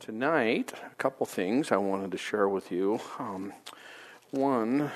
[0.00, 3.00] tonight, a couple things I wanted to share with you.
[3.18, 3.52] Um,
[4.30, 4.90] one,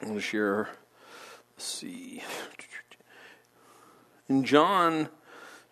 [0.00, 0.70] I want to share,
[1.54, 2.22] let's see,
[4.30, 5.10] in John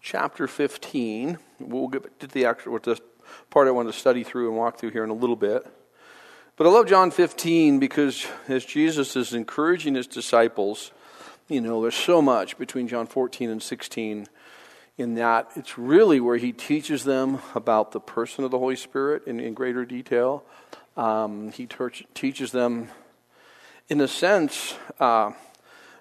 [0.02, 3.00] chapter 15, we'll get to the actual the
[3.48, 5.66] part I want to study through and walk through here in a little bit.
[6.56, 10.90] But I love John 15 because as Jesus is encouraging his disciples,
[11.48, 14.26] you know, there's so much between John 14 and 16
[14.96, 19.26] in that it's really where he teaches them about the person of the Holy Spirit
[19.26, 20.44] in, in greater detail.
[20.96, 22.88] Um, he ter- teaches them,
[23.88, 25.32] in a sense, uh,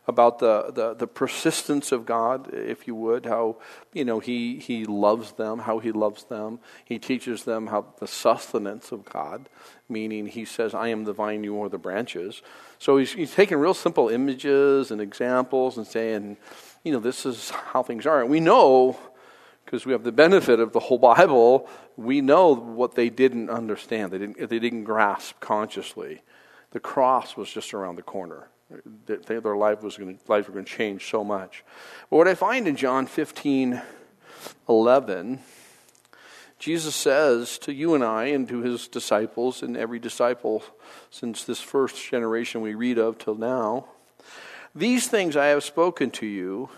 [0.06, 3.56] about the, the, the, persistence of God, if you would, how
[3.94, 6.60] you know he, he loves them, how he loves them.
[6.84, 9.48] He teaches them how the sustenance of God,
[9.88, 12.42] meaning he says, I am the vine, you are the branches.
[12.80, 16.36] So he's, he's taking real simple images and examples and saying,
[16.84, 18.22] you know, this is how things are.
[18.22, 18.98] And we know,
[19.66, 24.12] because we have the benefit of the whole Bible, we know what they didn't understand.
[24.12, 26.22] They didn't, they didn't grasp consciously.
[26.72, 28.50] The cross was just around the corner.
[29.06, 31.64] Their life was going to, life was going to change so much.
[32.10, 33.82] But what I find in John 15,
[34.68, 35.40] 11,
[36.58, 40.64] Jesus says to you and I and to his disciples and every disciple
[41.12, 43.86] since this first generation we read of till now,
[44.76, 46.70] these things I have spoken to you,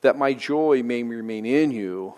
[0.00, 2.14] that my joy may remain in you,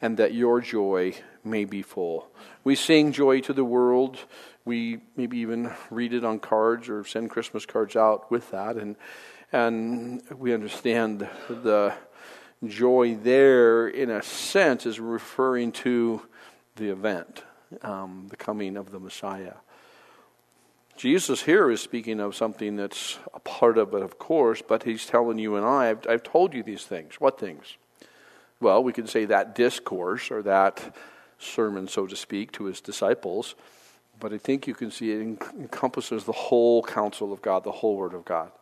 [0.00, 2.28] and that your joy may be full.
[2.64, 4.18] We sing joy to the world.
[4.64, 8.96] We maybe even read it on cards or send Christmas cards out with that, and
[9.52, 11.92] and we understand the
[12.64, 16.22] joy there, in a sense, is referring to
[16.76, 17.42] the event,
[17.82, 19.54] um, the coming of the Messiah.
[21.00, 25.06] Jesus here is speaking of something that's a part of it, of course, but he's
[25.06, 27.14] telling you and I, I've, I've told you these things.
[27.18, 27.78] What things?
[28.60, 30.94] Well, we can say that discourse or that
[31.38, 33.54] sermon, so to speak, to his disciples,
[34.18, 37.96] but I think you can see it encompasses the whole counsel of God, the whole
[37.96, 38.52] Word of God.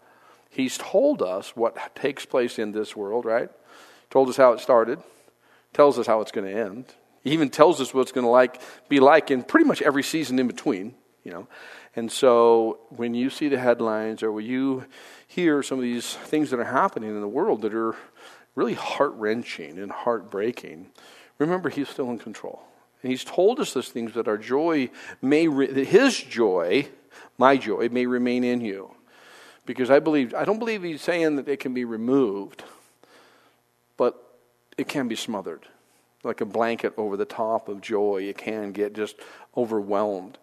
[0.48, 3.50] He's told us what takes place in this world, right?
[4.10, 5.00] Told us how it started,
[5.72, 6.84] tells us how it's going to end.
[7.24, 10.04] He even tells us what it's going to like be like in pretty much every
[10.04, 10.94] season in between,
[11.24, 11.48] you know.
[11.98, 14.84] And so when you see the headlines or when you
[15.26, 17.96] hear some of these things that are happening in the world that are
[18.54, 20.92] really heart wrenching and heartbreaking,
[21.38, 22.62] remember He's still in control.
[23.02, 26.86] And He's told us those things that our joy may, re- that His joy,
[27.36, 28.94] my joy, may remain in you.
[29.66, 32.62] Because I believe, I don't believe He's saying that it can be removed,
[33.96, 34.14] but
[34.76, 35.66] it can be smothered.
[36.22, 39.16] Like a blanket over the top of joy, it can get just
[39.56, 40.38] overwhelmed.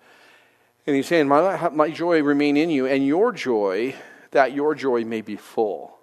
[0.88, 3.96] And he's saying, my, my joy remain in you, and your joy,
[4.32, 5.98] that your joy may be full.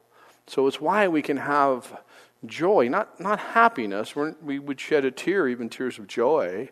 [0.47, 2.01] So it's why we can have
[2.47, 4.17] joy, not, not happiness.
[4.17, 6.71] We're, we would shed a tear, even tears of joy,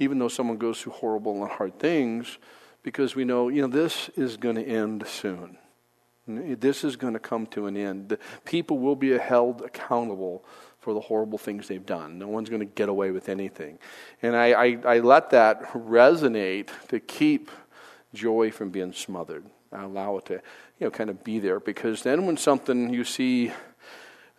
[0.00, 2.38] even though someone goes through horrible and hard things,
[2.82, 5.58] because we know, you know, this is going to end soon.
[6.26, 8.16] This is going to come to an end.
[8.44, 10.44] People will be held accountable
[10.84, 12.18] for the horrible things they've done.
[12.18, 13.78] No one's going to get away with anything.
[14.20, 17.50] And I, I, I let that resonate to keep
[18.12, 19.46] joy from being smothered.
[19.72, 20.40] I allow it to, you
[20.80, 23.50] know, kind of be there because then when something you see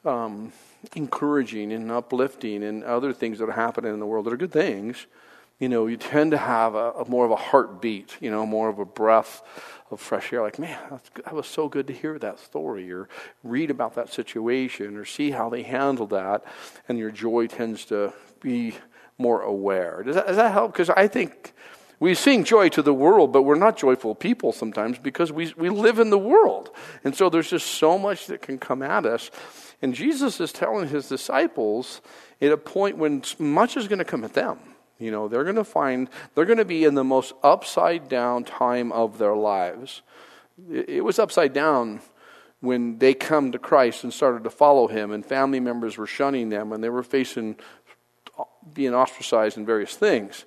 [0.05, 0.53] um,
[0.95, 4.51] encouraging and uplifting and other things that are happening in the world that are good
[4.51, 5.07] things,
[5.59, 8.69] you know, you tend to have a, a more of a heartbeat, you know, more
[8.69, 9.41] of a breath
[9.89, 10.41] of fresh air.
[10.41, 10.77] Like, man,
[11.15, 13.07] that was so good to hear that story, or
[13.43, 16.43] read about that situation, or see how they handled that,
[16.89, 18.75] and your joy tends to be
[19.17, 20.03] more aware.
[20.03, 20.73] Does that, does that help?
[20.73, 21.53] Because I think
[21.99, 25.69] we sing joy to the world, but we're not joyful people sometimes because we, we
[25.69, 26.69] live in the world.
[27.05, 29.31] And so there's just so much that can come at us.
[29.81, 32.01] And Jesus is telling his disciples
[32.41, 34.59] at a point when much is going to come at them.
[34.99, 38.43] You know, they're going to find, they're going to be in the most upside down
[38.45, 40.01] time of their lives.
[40.71, 41.99] It was upside down
[42.61, 46.49] when they come to Christ and started to follow him, and family members were shunning
[46.49, 47.57] them, and they were facing
[48.73, 50.45] being ostracized and various things.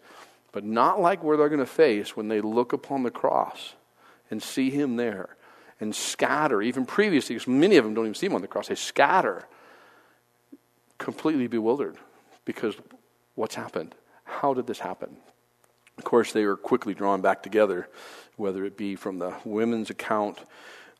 [0.50, 3.74] But not like where they're going to face when they look upon the cross
[4.30, 5.36] and see him there
[5.80, 8.68] and scatter, even previously, because many of them don't even see him on the cross,
[8.68, 9.46] they scatter,
[10.96, 11.96] completely bewildered
[12.44, 12.74] because
[13.34, 13.94] what's happened?
[14.28, 15.16] How did this happen?
[15.96, 17.88] Of course, they were quickly drawn back together,
[18.36, 20.38] whether it be from the women's account,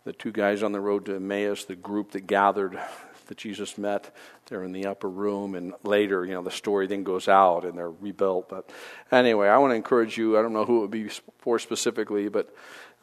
[0.04, 2.78] the two guys on the road to Emmaus, the group that gathered
[3.26, 4.14] that Jesus met.
[4.46, 7.76] They're in the upper room, and later, you know, the story then goes out and
[7.76, 8.48] they're rebuilt.
[8.48, 8.70] But
[9.12, 10.38] anyway, I want to encourage you.
[10.38, 12.52] I don't know who it would be for specifically, but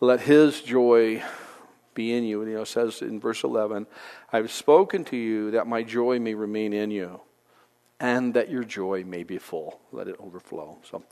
[0.01, 1.23] let His joy
[1.93, 2.41] be in you.
[2.41, 3.87] And you know, it says in verse 11,
[4.33, 7.21] "I've spoken to you that my joy may remain in you."
[7.99, 9.79] And that your joy may be full.
[9.91, 10.77] Let it overflow.
[10.89, 11.03] So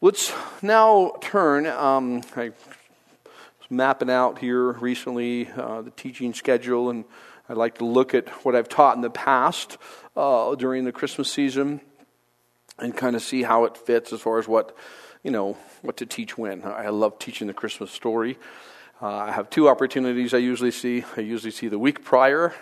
[0.00, 0.32] let's
[0.62, 1.66] now turn.
[1.66, 7.04] Um, I was mapping out here recently uh, the teaching schedule, and
[7.48, 9.78] I'd like to look at what I've taught in the past
[10.16, 11.80] uh, during the Christmas season
[12.78, 14.76] and kind of see how it fits as far as what,
[15.22, 16.64] you know, what to teach when.
[16.64, 18.38] I love teaching the Christmas story.
[19.00, 21.04] Uh, I have two opportunities I usually see.
[21.16, 22.54] I usually see the week prior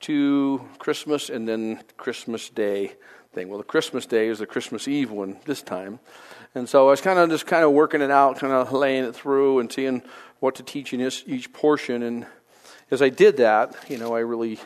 [0.00, 2.92] to Christmas and then Christmas Day
[3.32, 3.48] thing.
[3.48, 6.00] Well, the Christmas Day is the Christmas Eve one this time.
[6.54, 9.04] And so I was kind of just kind of working it out, kind of laying
[9.04, 10.02] it through and seeing
[10.40, 12.02] what to teach in each portion.
[12.02, 12.26] And
[12.90, 14.58] as I did that, you know, I really,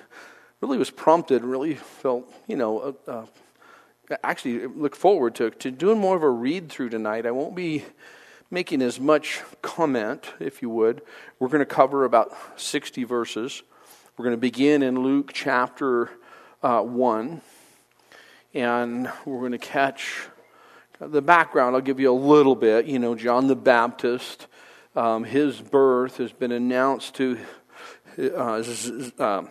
[0.60, 3.26] really was prompted, really felt, you know, uh, uh,
[4.22, 7.26] actually look forward to, to doing more of a read through tonight.
[7.26, 7.84] I won't be
[8.50, 11.02] making as much comment, if you would.
[11.38, 13.62] We're going to cover about 60 verses.
[14.20, 16.10] We're going to begin in Luke chapter
[16.62, 17.40] uh, 1,
[18.52, 20.28] and we're going to catch
[21.00, 21.74] the background.
[21.74, 22.84] I'll give you a little bit.
[22.84, 24.46] You know, John the Baptist,
[24.94, 27.38] um, his birth has been announced to
[28.18, 28.62] uh,
[29.18, 29.44] uh,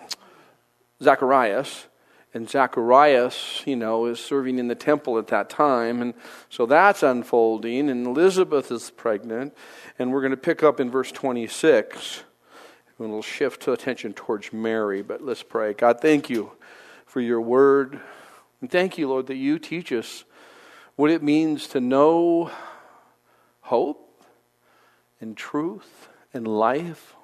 [1.01, 1.88] Zacharias
[2.36, 6.00] and Zacharias, you know, is serving in the temple at that time.
[6.00, 6.13] And
[6.51, 7.89] so that's unfolding.
[7.89, 9.57] And Elizabeth is pregnant.
[9.98, 12.25] And we're going to pick up in verse 26.
[13.00, 15.01] And we'll shift to attention towards Mary.
[15.01, 15.74] But let's pray.
[15.74, 16.51] God, thank you
[17.06, 18.00] for your word.
[18.62, 20.25] And thank you, Lord, that you teach us
[20.96, 22.51] what it means to know
[23.62, 24.24] hope
[25.22, 27.16] and truth and life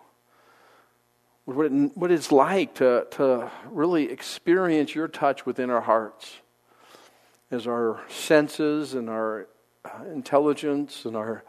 [1.45, 6.37] what, it, what it's like to, to really experience your touch within our hearts
[7.51, 9.47] as our senses and our
[10.11, 11.43] intelligence and our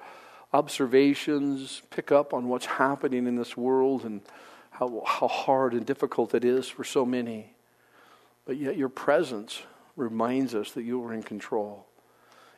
[0.56, 4.22] observations pick up on what's happening in this world and
[4.70, 7.54] how, how hard and difficult it is for so many.
[8.46, 9.62] But yet, your presence
[9.96, 11.86] reminds us that you are in control.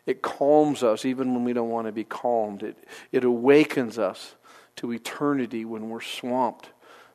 [0.06, 2.62] It calms us even when we don't want to be calmed.
[2.62, 2.77] It,
[3.11, 4.37] it awakens us
[4.77, 6.71] to eternity when we're swamped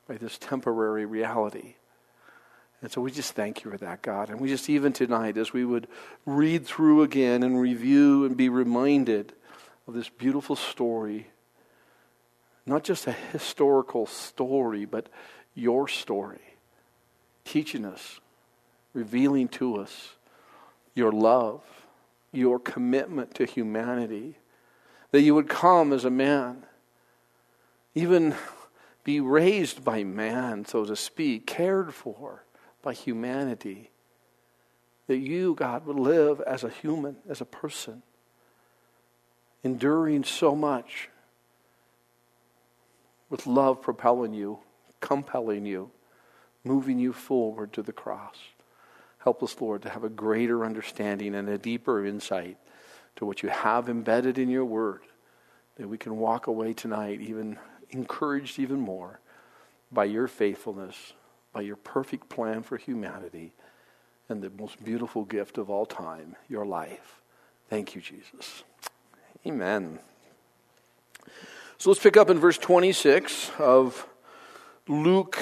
[0.08, 1.76] by this temporary reality.
[2.82, 4.30] And so we just thank you for that, God.
[4.30, 5.88] And we just, even tonight, as we would
[6.26, 9.32] read through again and review and be reminded
[9.88, 11.28] of this beautiful story,
[12.66, 15.10] not just a historical story, but
[15.54, 16.42] your story,
[17.44, 18.20] teaching us,
[18.94, 20.14] revealing to us
[20.96, 21.62] your love,
[22.32, 24.38] your commitment to humanity,
[25.12, 26.64] that you would come as a man,
[27.94, 28.36] even
[29.04, 32.44] be raised by man, so to speak, cared for
[32.82, 33.92] by humanity.
[35.08, 38.02] That you, God, would live as a human, as a person,
[39.64, 41.10] enduring so much,
[43.30, 44.60] with love propelling you,
[45.00, 45.90] compelling you,
[46.64, 48.38] moving you forward to the cross.
[49.20, 52.58] Help us, Lord, to have a greater understanding and a deeper insight
[53.16, 55.02] to what you have embedded in your word,
[55.78, 57.58] that we can walk away tonight even
[57.90, 59.20] encouraged even more
[59.92, 61.14] by your faithfulness,
[61.54, 63.54] by your perfect plan for humanity,
[64.28, 67.22] and the most beautiful gift of all time, your life.
[67.70, 68.64] Thank you, Jesus.
[69.46, 70.00] Amen.
[71.78, 74.08] So let's pick up in verse 26 of
[74.88, 75.38] Luke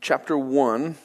[0.00, 0.96] chapter 1.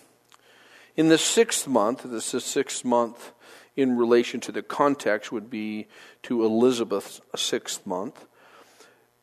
[0.96, 3.34] In the sixth month, this is sixth month
[3.76, 5.86] in relation to the context, would be
[6.24, 8.26] to Elizabeth's sixth month.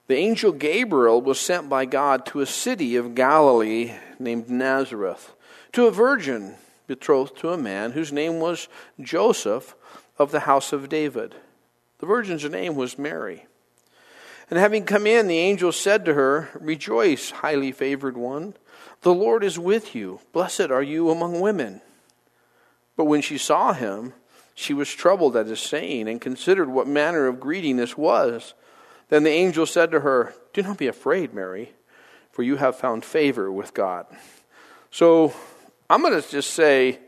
[0.06, 5.32] The angel Gabriel was sent by God to a city of Galilee named Nazareth,
[5.72, 6.54] to a virgin
[6.86, 8.68] betrothed to a man whose name was
[9.00, 9.74] Joseph
[10.16, 11.34] of the house of David.
[12.04, 13.46] The virgin's name was Mary.
[14.50, 18.52] And having come in, the angel said to her, Rejoice, highly favored one.
[19.00, 20.20] The Lord is with you.
[20.34, 21.80] Blessed are you among women.
[22.94, 24.12] But when she saw him,
[24.54, 28.52] she was troubled at his saying, and considered what manner of greeting this was.
[29.08, 31.72] Then the angel said to her, Do not be afraid, Mary,
[32.30, 34.04] for you have found favor with God.
[34.90, 35.32] So
[35.88, 36.98] I'm going to just say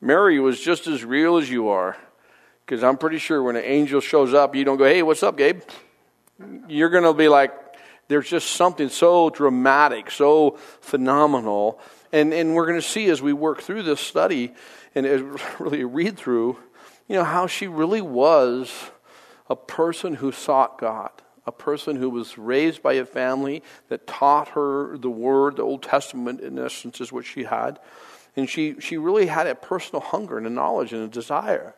[0.00, 1.96] Mary was just as real as you are.
[2.64, 5.36] Because I'm pretty sure when an angel shows up, you don't go, Hey, what's up,
[5.36, 5.62] Gabe?
[6.68, 7.54] You're going to be like,
[8.08, 11.80] there's just something so dramatic, so phenomenal.
[12.12, 14.52] And, and we're going to see as we work through this study
[14.94, 15.06] and
[15.58, 16.58] really read through,
[17.08, 18.72] you know, how she really was
[19.48, 21.10] a person who sought God
[21.46, 25.82] a person who was raised by a family that taught her the Word, the Old
[25.82, 27.78] Testament, in essence, is what she had.
[28.36, 31.74] And she, she really had a personal hunger and a knowledge and a desire.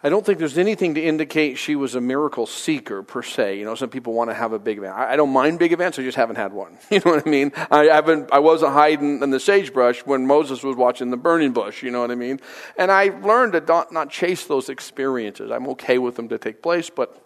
[0.00, 3.58] I don't think there's anything to indicate she was a miracle seeker per se.
[3.58, 4.94] You know, some people want to have a big event.
[4.94, 5.98] I, I don't mind big events.
[5.98, 6.78] I just haven't had one.
[6.90, 7.52] You know what I mean?
[7.70, 8.32] I haven't.
[8.32, 11.82] I wasn't hiding in the sagebrush when Moses was watching the burning bush.
[11.82, 12.40] You know what I mean?
[12.76, 15.50] And I've learned to not, not chase those experiences.
[15.50, 17.20] I'm okay with them to take place, but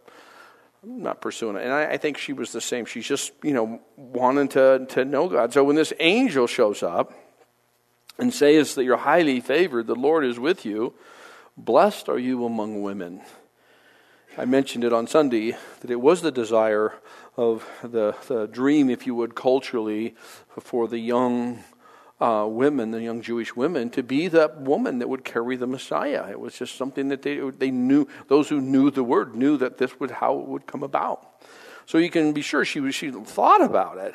[0.82, 1.62] I'm not pursuing it.
[1.62, 2.86] And I, I think she was the same.
[2.86, 5.52] She's just you know wanting to to know God.
[5.52, 7.12] So when this angel shows up
[8.18, 10.94] and says that you're highly favored, the Lord is with you
[11.56, 13.20] Blessed are you among women.
[14.38, 16.94] I mentioned it on Sunday that it was the desire
[17.36, 20.14] of the, the dream, if you would, culturally,
[20.58, 21.62] for the young
[22.22, 26.30] uh, women, the young Jewish women, to be that woman that would carry the Messiah.
[26.30, 29.76] It was just something that they, they knew, those who knew the word knew that
[29.76, 31.44] this would how it would come about.
[31.84, 34.14] So you can be sure she, she thought about it,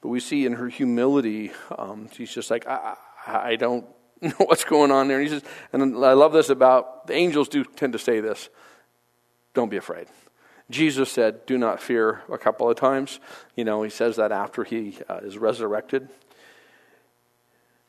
[0.00, 3.94] but we see in her humility, um, she's just like, I, I don't know
[4.38, 5.18] what's going on there.
[5.18, 8.48] And he says, and I love this about the angels do tend to say this
[9.54, 10.06] don't be afraid.
[10.70, 13.20] Jesus said, do not fear a couple of times.
[13.56, 16.08] You know, he says that after he uh, is resurrected.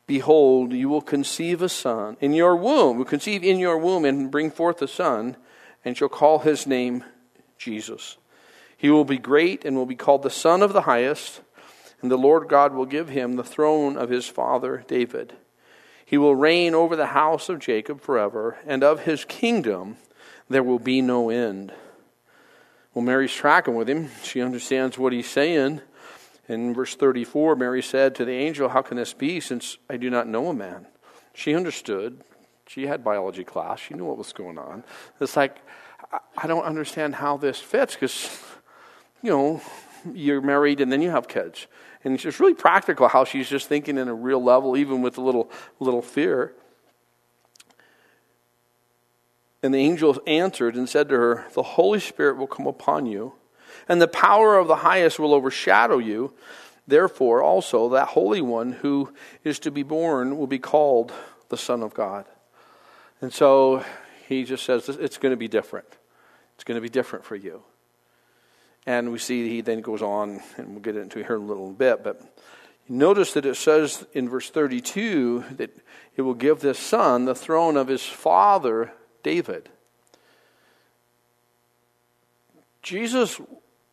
[0.06, 4.30] Behold, you will conceive a son in your womb, will conceive in your womb and
[4.30, 5.36] bring forth a son,
[5.84, 7.04] and shall call his name
[7.58, 8.16] Jesus.
[8.76, 11.42] He will be great and will be called the Son of the Highest,
[12.00, 15.34] and the Lord God will give him the throne of his father David
[16.10, 19.96] he will reign over the house of Jacob forever, and of his kingdom
[20.48, 21.72] there will be no end.
[22.92, 24.10] Well, Mary's tracking with him.
[24.24, 25.82] She understands what he's saying.
[26.48, 30.10] In verse 34, Mary said to the angel, How can this be since I do
[30.10, 30.88] not know a man?
[31.32, 32.24] She understood.
[32.66, 33.78] She had biology class.
[33.78, 34.82] She knew what was going on.
[35.20, 35.58] It's like,
[36.36, 38.42] I don't understand how this fits because,
[39.22, 39.62] you know,
[40.12, 41.68] you're married and then you have kids.
[42.02, 45.18] And it's just really practical how she's just thinking in a real level, even with
[45.18, 46.54] a little, little fear.
[49.62, 53.34] And the angel answered and said to her, The Holy Spirit will come upon you,
[53.88, 56.32] and the power of the highest will overshadow you.
[56.86, 59.12] Therefore, also, that Holy One who
[59.44, 61.12] is to be born will be called
[61.50, 62.24] the Son of God.
[63.20, 63.84] And so
[64.26, 65.86] he just says, It's going to be different.
[66.54, 67.62] It's going to be different for you.
[68.90, 71.70] And we see he then goes on, and we'll get into here in a little
[71.70, 72.20] bit, but
[72.88, 75.70] notice that it says in verse 32 that
[76.16, 78.90] it will give this son the throne of his father
[79.22, 79.68] David.
[82.82, 83.40] Jesus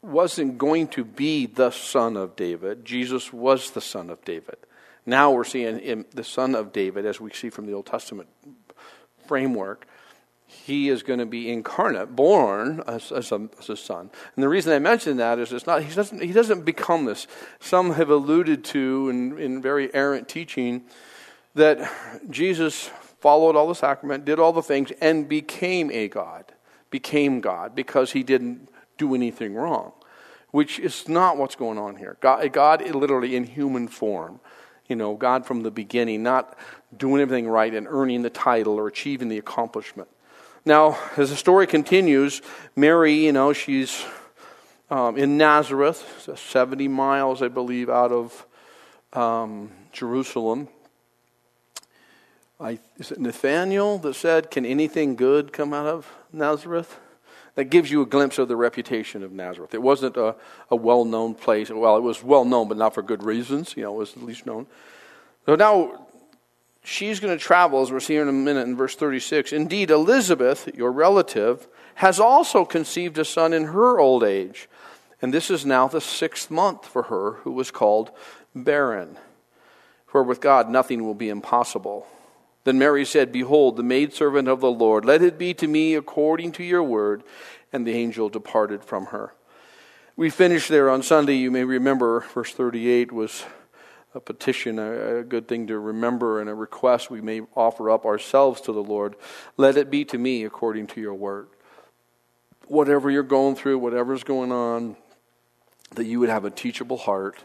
[0.01, 2.83] wasn't going to be the son of David.
[2.83, 4.57] Jesus was the son of David.
[5.05, 8.29] Now we're seeing him, the son of David, as we see from the Old Testament
[9.27, 9.85] framework
[10.47, 14.09] he is going to be incarnate, born as, as, a, as, a, son.
[14.35, 17.27] And the reason I mention that is it's not, he, doesn't, he doesn't become this.
[17.59, 20.85] Some have alluded to in, in very errant teaching
[21.55, 21.91] that
[22.29, 22.89] Jesus
[23.19, 26.53] followed all the sacrament, did all the things, and became a God,
[26.89, 29.91] became God because he didn't do anything wrong,
[30.51, 32.15] which is not what's going on here.
[32.21, 34.39] God, God literally in human form.
[34.87, 36.57] You know, God from the beginning, not
[36.97, 40.07] doing everything right and earning the title or achieving the accomplishment.
[40.67, 42.41] Now, as the story continues,
[42.75, 44.03] Mary, you know, she's
[44.89, 48.45] um, in Nazareth, 70 miles, I believe, out of
[49.13, 50.67] um, Jerusalem.
[52.59, 56.99] I, is it Nathaniel that said, Can anything good come out of Nazareth?
[57.55, 59.73] That gives you a glimpse of the reputation of Nazareth.
[59.73, 60.35] It wasn't a,
[60.69, 61.69] a well known place.
[61.69, 63.77] Well, it was well known, but not for good reasons.
[63.77, 64.67] You know, it was at least known.
[65.45, 66.06] So now
[66.87, 69.51] she's going to travel, as we'll see in a minute in verse 36.
[69.51, 74.69] Indeed, Elizabeth, your relative, has also conceived a son in her old age.
[75.21, 78.11] And this is now the sixth month for her, who was called
[78.55, 79.17] barren.
[80.05, 82.07] For with God nothing will be impossible.
[82.63, 86.51] Then Mary said, Behold, the maidservant of the Lord, let it be to me according
[86.53, 87.23] to your word.
[87.73, 89.33] And the angel departed from her.
[90.15, 91.35] We finished there on Sunday.
[91.35, 93.43] You may remember verse 38 was
[94.17, 98.05] a petition, a, a, good thing to remember, and a request we may offer up
[98.05, 99.15] ourselves to the Lord.
[99.57, 101.47] Let it be to me according to your word.
[102.65, 104.97] Whatever you're going through, whatever's going on,
[105.91, 107.37] that you would have a teachable heart,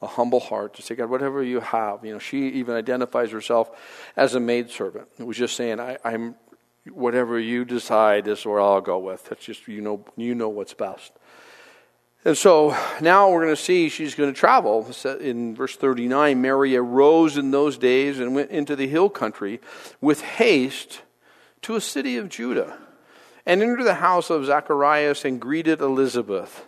[0.00, 2.04] a humble heart to say, God, whatever you have.
[2.04, 3.70] You know, she even identifies herself
[4.16, 5.08] as a maidservant.
[5.18, 6.34] It was just saying, I, I'm
[6.92, 9.26] whatever you decide is where I'll go with.
[9.28, 11.12] That's just you know you know what's best.
[12.24, 14.90] And so now we're going to see she's going to travel.
[15.20, 19.60] In verse 39, Mary arose in those days and went into the hill country
[20.00, 21.02] with haste
[21.62, 22.78] to a city of Judah
[23.44, 26.66] and entered the house of Zacharias and greeted Elizabeth.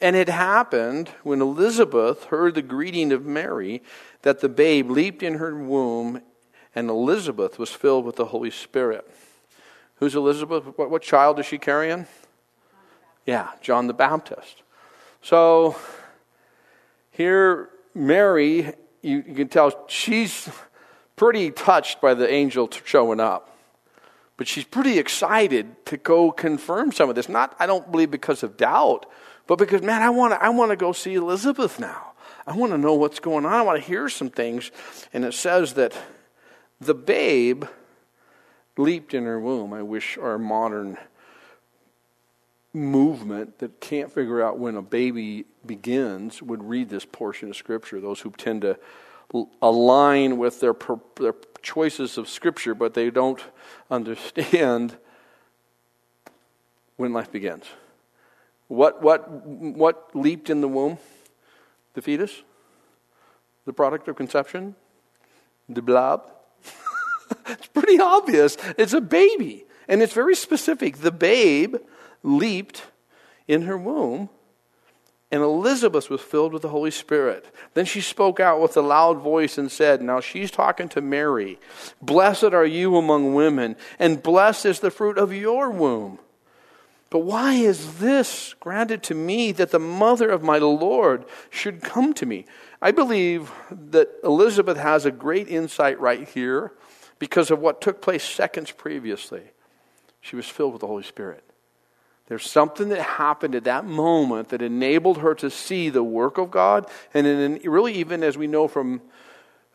[0.00, 3.82] And it happened when Elizabeth heard the greeting of Mary
[4.22, 6.22] that the babe leaped in her womb
[6.74, 9.08] and Elizabeth was filled with the Holy Spirit.
[9.96, 10.64] Who's Elizabeth?
[10.76, 12.06] What, child is she carrying?
[13.26, 14.62] Yeah, John the Baptist.
[15.22, 15.76] So
[17.10, 18.72] here, Mary,
[19.02, 20.48] you, you can tell she's
[21.16, 23.56] pretty touched by the angel showing up.
[24.36, 27.28] But she's pretty excited to go confirm some of this.
[27.28, 29.04] Not, I don't believe because of doubt,
[29.46, 32.12] but because, man, I want to I wanna go see Elizabeth now.
[32.46, 33.52] I want to know what's going on.
[33.52, 34.70] I want to hear some things.
[35.12, 35.96] And it says that
[36.80, 37.64] the babe
[38.76, 39.72] leaped in her womb.
[39.72, 40.96] I wish our modern
[42.72, 48.00] movement that can't figure out when a baby begins would read this portion of Scripture.
[48.00, 48.78] Those who tend to
[49.62, 50.74] align with their,
[51.16, 53.42] their choices of Scripture, but they don't
[53.90, 54.96] understand
[56.96, 57.64] when life begins.
[58.68, 60.98] What, what, what leaped in the womb?
[61.94, 62.42] The fetus?
[63.64, 64.76] The product of conception?
[65.68, 66.30] The blob?
[67.48, 68.56] it's pretty obvious.
[68.78, 69.64] It's a baby.
[69.88, 70.98] And it's very specific.
[70.98, 71.76] The babe
[72.22, 72.84] leaped
[73.48, 74.28] in her womb,
[75.32, 77.46] and Elizabeth was filled with the Holy Spirit.
[77.74, 81.58] Then she spoke out with a loud voice and said, Now she's talking to Mary,
[82.02, 86.18] Blessed are you among women, and blessed is the fruit of your womb.
[87.10, 92.14] But why is this granted to me that the mother of my Lord should come
[92.14, 92.46] to me?
[92.80, 96.72] I believe that Elizabeth has a great insight right here
[97.18, 99.42] because of what took place seconds previously.
[100.20, 101.44] She was filled with the Holy Spirit.
[102.30, 106.52] There's something that happened at that moment that enabled her to see the work of
[106.52, 106.88] God.
[107.12, 109.02] And in, really, even as we know from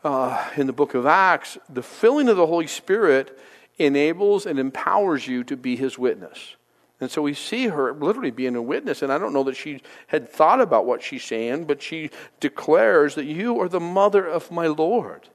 [0.06, 3.38] uh, in the book of Acts, the filling of the Holy Spirit
[3.78, 6.56] enables and empowers you to be his witness.
[7.02, 9.02] And so we see her literally being a witness.
[9.02, 12.10] And I don't know that she had thought about what she's saying, but she
[12.40, 15.28] declares that you are the mother of my Lord.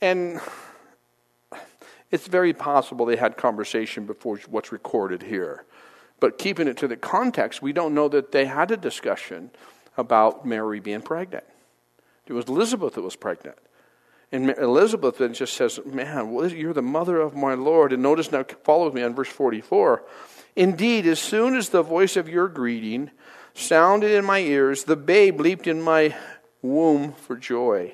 [0.00, 0.40] And
[2.10, 5.64] it's very possible they had conversation before what's recorded here.
[6.20, 9.50] But keeping it to the context, we don't know that they had a discussion
[9.96, 11.44] about Mary being pregnant.
[12.26, 13.58] It was Elizabeth that was pregnant.
[14.32, 17.92] And Elizabeth then just says, Man, you're the mother of my Lord.
[17.92, 20.02] And notice now, follow me on verse 44.
[20.56, 23.10] Indeed, as soon as the voice of your greeting
[23.54, 26.16] sounded in my ears, the babe leaped in my
[26.62, 27.92] womb for joy.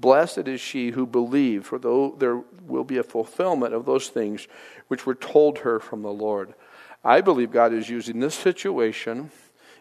[0.00, 4.46] Blessed is she who believed, for though there will be a fulfillment of those things
[4.88, 6.54] which were told her from the Lord.
[7.04, 9.30] I believe God is using this situation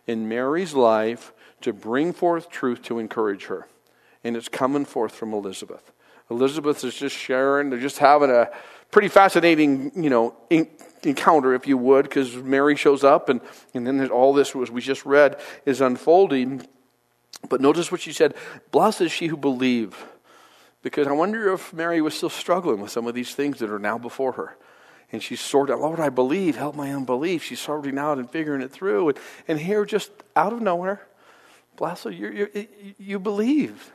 [0.05, 3.67] in Mary's life to bring forth truth to encourage her.
[4.23, 5.91] And it's coming forth from Elizabeth.
[6.29, 8.49] Elizabeth is just sharing, they're just having a
[8.91, 10.35] pretty fascinating, you know,
[11.03, 13.41] encounter, if you would, because Mary shows up, and,
[13.73, 16.65] and then all this was we just read is unfolding.
[17.49, 18.33] But notice what she said
[18.71, 19.95] Blessed is she who believed.
[20.83, 23.79] Because I wonder if Mary was still struggling with some of these things that are
[23.79, 24.57] now before her.
[25.11, 27.43] And she's sorting, out, Lord, I believe, help my unbelief.
[27.43, 29.09] She's sorting out and figuring it through.
[29.09, 29.17] And,
[29.47, 31.07] and here, just out of nowhere,
[31.77, 32.67] blessed, you you
[32.97, 33.93] you believe.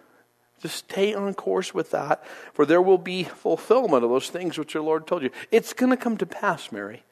[0.62, 4.74] Just stay on course with that, for there will be fulfillment of those things which
[4.74, 5.30] your Lord told you.
[5.50, 7.02] It's going to come to pass, Mary.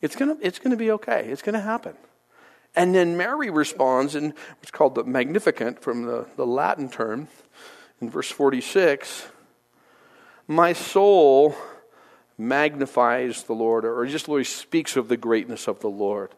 [0.00, 1.26] It's going to, it's going to be okay.
[1.28, 1.94] It's going to happen.
[2.76, 7.26] And then Mary responds in what's called the Magnificat from the, the Latin term
[8.00, 9.26] in verse 46
[10.46, 11.56] My soul
[12.38, 16.30] magnifies the Lord, or just literally speaks of the greatness of the Lord.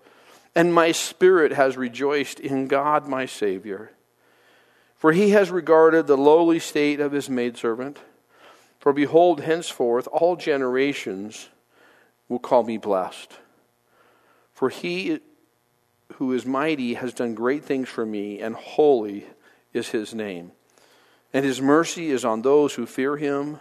[0.54, 3.90] And my spirit has rejoiced in God my Savior
[5.04, 7.98] for he has regarded the lowly state of his maidservant.
[8.78, 11.50] For behold, henceforth all generations
[12.26, 13.30] will call me blessed.
[14.54, 15.20] For he
[16.14, 19.26] who is mighty has done great things for me, and holy
[19.74, 20.52] is his name.
[21.34, 23.60] And his mercy is on those who fear him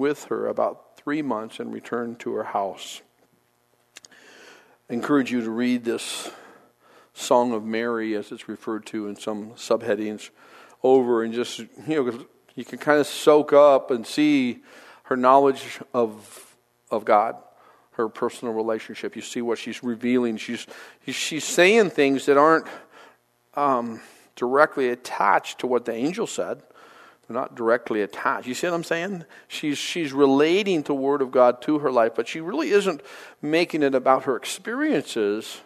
[0.00, 3.02] with her about three months and returned to her house.
[4.88, 6.30] I encourage you to read this
[7.12, 10.30] Song of Mary, as it's referred to in some subheadings,
[10.82, 14.60] over and just, you know, you can kind of soak up and see
[15.04, 16.56] her knowledge of,
[16.90, 17.36] of God,
[17.92, 19.14] her personal relationship.
[19.16, 20.38] You see what she's revealing.
[20.38, 20.66] She's,
[21.06, 22.66] she's saying things that aren't
[23.54, 24.00] um,
[24.34, 26.62] directly attached to what the angel said.
[27.30, 28.48] They're not directly attached.
[28.48, 29.24] You see what I'm saying?
[29.46, 33.02] She's, she's relating the Word of God to her life, but she really isn't
[33.40, 35.60] making it about her experiences.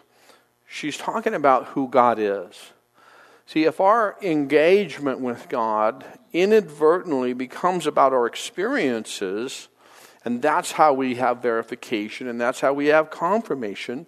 [0.67, 2.71] She's talking about who God is.
[3.47, 9.67] See, if our engagement with God inadvertently becomes about our experiences,
[10.23, 14.05] and that's how we have verification and that's how we have confirmation,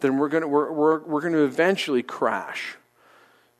[0.00, 2.78] then we're going to, we're, we're, we're going to eventually crash.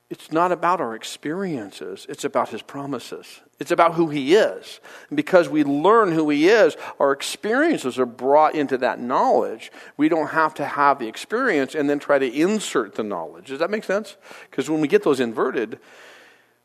[0.09, 3.41] It's not about our experiences, it's about His promises.
[3.59, 4.81] It's about who He is.
[5.09, 9.73] And because we learn who He is, our experiences are brought into that knowledge.
[9.97, 13.49] We don't have to have the experience and then try to insert the knowledge.
[13.49, 14.17] Does that make sense?
[14.51, 15.81] Because when we get those inverted,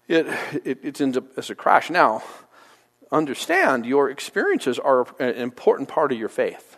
[0.08, 0.28] it,
[0.66, 1.90] it, it ends up as a crash.
[1.90, 2.24] Now,
[3.12, 6.78] understand your experiences are an important part of your faith.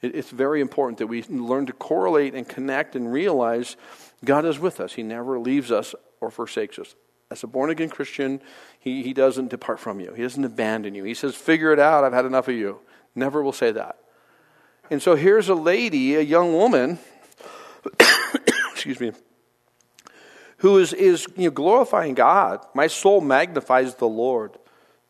[0.00, 3.76] It, it's very important that we learn to correlate and connect and realize
[4.24, 4.94] God is with us.
[4.94, 6.94] He never leaves us or forsakes us.
[7.30, 8.40] As a born again Christian,
[8.78, 11.04] he, he doesn't depart from you, He doesn't abandon you.
[11.04, 12.04] He says, Figure it out.
[12.04, 12.80] I've had enough of you.
[13.14, 13.98] Never will say that.
[14.90, 16.98] And so here's a lady, a young woman,
[18.72, 19.12] excuse me,
[20.58, 22.64] who is, is you know, glorifying God.
[22.74, 24.58] My soul magnifies the Lord.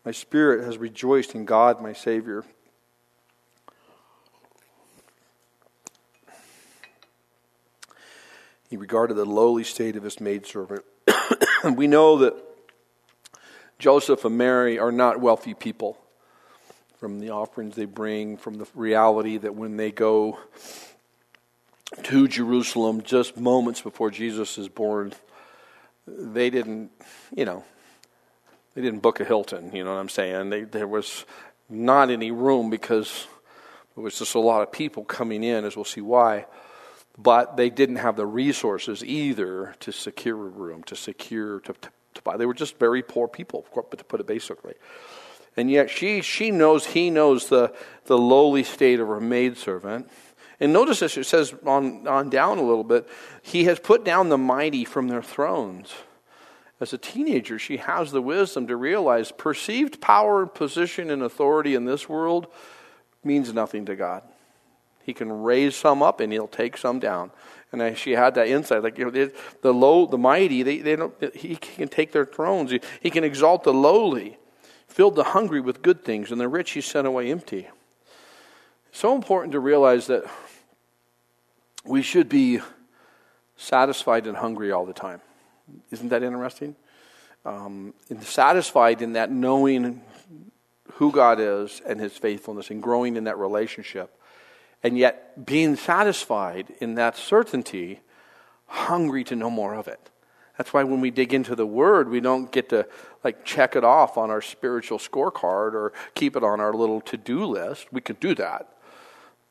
[0.05, 2.45] My spirit has rejoiced in God, my Savior.
[8.75, 10.85] He regarded the lowly state of his maidservant.
[11.77, 12.35] we know that
[13.79, 15.97] Joseph and Mary are not wealthy people
[16.99, 20.41] from the offerings they bring, from the reality that when they go
[22.03, 25.13] to Jerusalem just moments before Jesus is born,
[26.09, 26.91] they didn't,
[27.33, 27.63] you know,
[28.75, 30.51] they didn't book a Hilton, you know what I'm saying?
[30.51, 31.25] They, there was
[31.69, 33.29] not any room because
[33.95, 36.47] there was just a lot of people coming in, as we'll see why
[37.17, 41.89] but they didn't have the resources either to secure a room, to secure, to, to,
[42.15, 42.37] to buy.
[42.37, 44.75] They were just very poor people, but to put it basically.
[45.57, 47.73] And yet she, she knows, he knows the,
[48.07, 50.11] the lowly state of her maidservant.
[50.59, 53.09] And notice this, it says on, on down a little bit,
[53.43, 55.93] he has put down the mighty from their thrones.
[56.81, 61.85] As a teenager, she has the wisdom to realize perceived power, position, and authority in
[61.85, 62.49] this world
[63.23, 64.23] means nothing to God.
[65.05, 67.31] He can raise some up and he'll take some down.
[67.73, 71.13] And she had that insight, like you know, the low, the mighty, they, they don't.
[71.35, 72.73] He can take their thrones.
[73.01, 74.39] He, can exalt the lowly,
[74.87, 77.69] filled the hungry with good things, and the rich he sent away empty.
[78.93, 80.25] So important to realize that
[81.85, 82.61] we should be
[83.57, 85.21] satisfied and hungry all the time.
[85.91, 86.77] Isn't that interesting?
[87.45, 90.01] Um, and satisfied in that knowing
[90.93, 94.17] who God is and His faithfulness, and growing in that relationship
[94.85, 98.01] and yet being satisfied in that certainty,
[98.67, 100.11] hungry to know more of it.
[100.59, 102.87] That's why when we dig into the Word, we don't get to
[103.25, 107.17] like check it off on our spiritual scorecard or keep it on our little to
[107.17, 107.93] do list.
[107.93, 108.69] We could do that.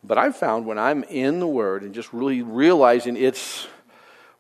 [0.03, 3.67] But I've found when I'm in the Word and just really realizing it's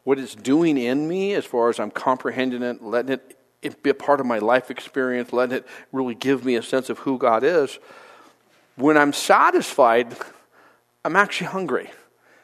[0.03, 3.19] what it's doing in me as far as I'm comprehending it, letting
[3.61, 6.89] it be a part of my life experience, letting it really give me a sense
[6.89, 7.79] of who God is.
[8.75, 10.15] When I'm satisfied,
[11.03, 11.89] I'm actually hungry.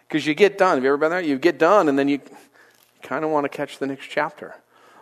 [0.07, 0.77] Because you get done.
[0.77, 1.21] Have you ever been there?
[1.21, 2.19] You get done and then you
[3.03, 4.55] kind of want to catch the next chapter.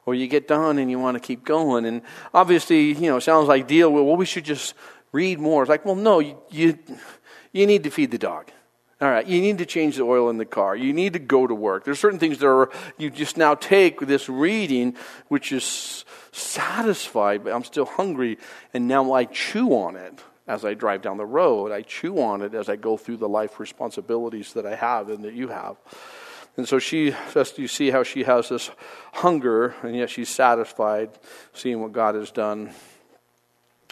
[0.06, 1.86] Or you get done and you want to keep going.
[1.86, 2.02] And
[2.34, 4.74] obviously, you know, it sounds like deal with, well, we should just
[5.12, 5.64] read more.
[5.64, 6.78] It's like, well, no, you, you,
[7.52, 8.52] you need to feed the dog.
[9.00, 10.76] All right, you need to change the oil in the car.
[10.76, 11.86] You need to go to work.
[11.86, 14.96] There's certain things that are, you just now take this reading,
[15.28, 18.40] which is satisfied, but I'm still hungry,
[18.74, 21.72] and now I chew on it as I drive down the road.
[21.72, 25.24] I chew on it as I go through the life responsibilities that I have and
[25.24, 25.78] that you have.
[26.56, 28.72] And so she, just you see how she has this
[29.14, 31.12] hunger, and yet she's satisfied
[31.54, 32.72] seeing what God has done.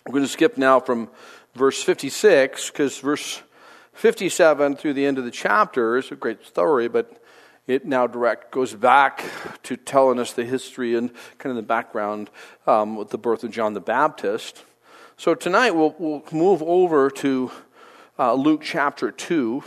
[0.06, 1.10] We're going to skip now from
[1.54, 3.42] verse 56, because verse
[3.94, 7.22] 57 through the end of the chapter is a great story, but
[7.68, 9.24] it now direct goes back
[9.64, 12.30] to telling us the history and kind of the background
[12.68, 14.64] um, with the birth of John the Baptist.
[15.18, 17.50] So tonight we'll, we'll move over to
[18.20, 19.64] uh, Luke chapter 2.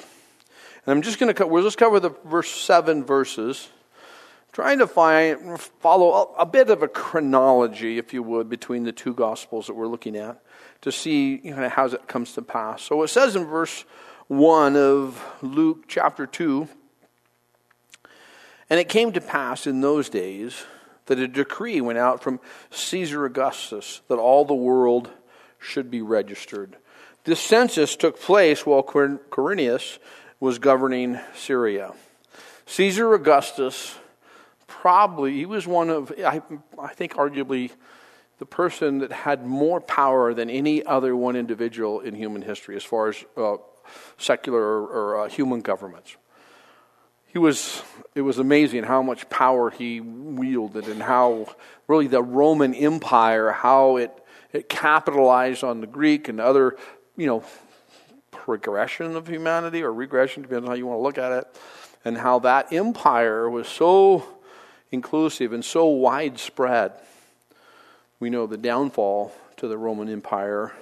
[0.85, 3.71] And I'm just going to we'll just cover the verse 7 verses,
[4.53, 8.93] trying to find, follow a, a, bit of a chronology, if you would, between the
[8.93, 10.39] two gospels that we're looking at
[10.83, 12.83] to see you know, how it comes to pass.
[12.83, 13.87] So it says in verse
[14.27, 16.69] 1 of Luke chapter 2
[18.69, 20.67] And it came to pass in those days
[21.07, 22.39] that a decree went out from
[22.71, 25.11] Caesar Augustus that all the world
[25.59, 26.77] should be registered.
[27.25, 29.99] This census took place while Quirinius
[30.41, 31.93] was governing Syria.
[32.67, 33.97] Caesar Augustus,
[34.67, 36.41] probably, he was one of, I,
[36.81, 37.71] I think, arguably
[38.39, 42.85] the person that had more power than any other one individual in human history as
[42.85, 43.57] far as uh,
[44.17, 46.17] secular or, or uh, human governments.
[47.27, 47.83] He was,
[48.15, 51.49] it was amazing how much power he wielded and how
[51.87, 54.13] really the Roman Empire, how it,
[54.53, 56.77] it capitalized on the Greek and other,
[57.17, 57.45] you know,
[58.31, 61.61] progression of humanity or regression, depends on how you want to look at it,
[62.05, 64.27] and how that empire was so
[64.91, 66.93] inclusive and so widespread.
[68.21, 70.73] We know the downfall to the Roman Empire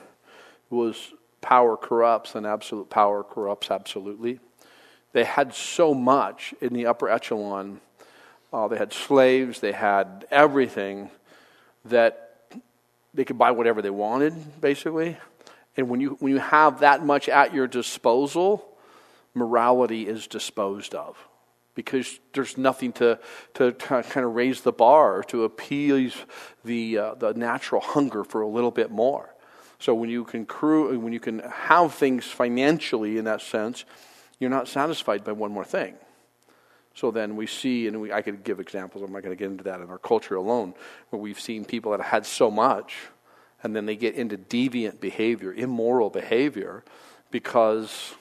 [0.71, 4.41] was power corrupts and absolute power corrupts absolutely.
[5.13, 7.81] They had so much in the upper echelon.
[8.53, 11.11] Uh, they had slaves, they had everything
[11.85, 12.26] that
[13.17, 15.17] they could buy whatever they wanted, basically.
[15.77, 18.67] And when you, when you have that much at your disposal,
[19.35, 21.17] morality is disposed of
[21.75, 23.19] because there's nothing to,
[23.55, 26.15] to, to kind of raise the bar, to appease
[26.65, 29.35] the, uh, the natural hunger for a little bit more.
[29.79, 33.85] So when you can crew, when you can have things financially in that sense,
[34.41, 35.97] you're not satisfied by one more thing.
[36.97, 39.05] So then we see, and we, I could give examples.
[39.05, 40.73] I'm not going to get into that in our culture alone,
[41.11, 42.97] where we've seen people that had so much,
[43.63, 46.83] and then they get into deviant behavior, immoral behavior,
[47.31, 48.15] because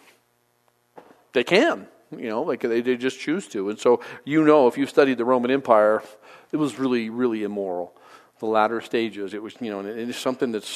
[1.31, 1.87] they can.
[2.11, 3.69] You know, like they, they just choose to.
[3.69, 6.03] And so, you know, if you studied the Roman Empire,
[6.51, 7.93] it was really, really immoral.
[8.39, 10.69] The latter stages, it was, you know, and it is something that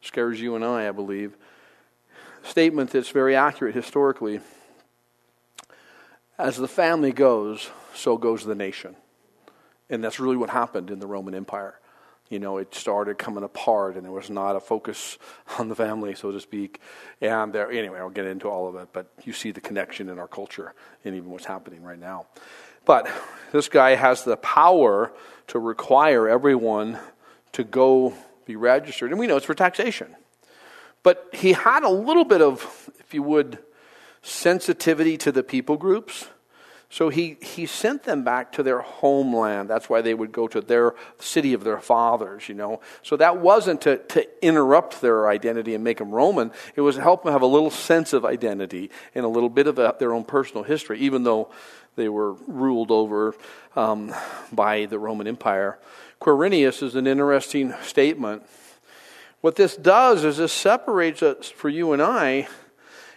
[0.00, 1.36] scares you and I, I believe.
[2.44, 4.40] Statement that's very accurate historically.
[6.38, 8.96] As the family goes, so goes the nation.
[9.90, 11.78] And that's really what happened in the Roman Empire
[12.30, 15.18] you know, it started coming apart and there was not a focus
[15.58, 16.80] on the family, so to speak.
[17.20, 20.18] And there, anyway, I'll get into all of it, but you see the connection in
[20.18, 22.26] our culture and even what's happening right now.
[22.84, 23.08] But
[23.52, 25.12] this guy has the power
[25.48, 26.98] to require everyone
[27.52, 28.14] to go
[28.46, 30.14] be registered, and we know it's for taxation.
[31.02, 33.58] But he had a little bit of, if you would,
[34.24, 36.26] sensitivity to the people groups
[36.94, 39.68] so he, he sent them back to their homeland.
[39.68, 42.80] That's why they would go to their city of their fathers, you know.
[43.02, 46.52] So that wasn't to, to interrupt their identity and make them Roman.
[46.76, 49.66] It was to help them have a little sense of identity and a little bit
[49.66, 51.50] of a, their own personal history, even though
[51.96, 53.34] they were ruled over
[53.74, 54.14] um,
[54.52, 55.80] by the Roman Empire.
[56.20, 58.44] Quirinius is an interesting statement.
[59.40, 62.46] What this does is this separates us for you and I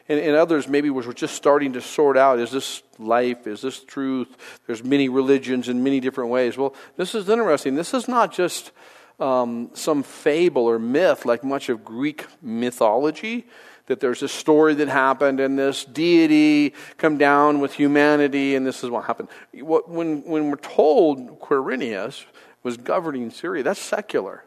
[0.10, 3.48] and, and others maybe were just starting to sort out is this life?
[3.48, 4.36] Is this truth?
[4.66, 6.58] There's many religions in many different ways.
[6.58, 7.76] Well, this is interesting.
[7.76, 8.72] This is not just
[9.20, 13.48] um, some fable or myth like much of Greek mythology
[13.88, 18.84] that there's a story that happened and this deity come down with humanity and this
[18.84, 19.30] is what happened.
[19.54, 22.26] When, when we're told Quirinius
[22.64, 24.44] was governing Syria, that's secular.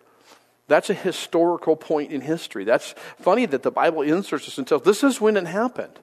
[0.70, 2.62] That's a historical point in history.
[2.62, 5.98] That's funny that the Bible inserts this and tells this is when it happened.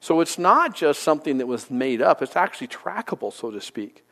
[0.00, 4.04] So it's not just something that was made up, it's actually trackable, so to speak.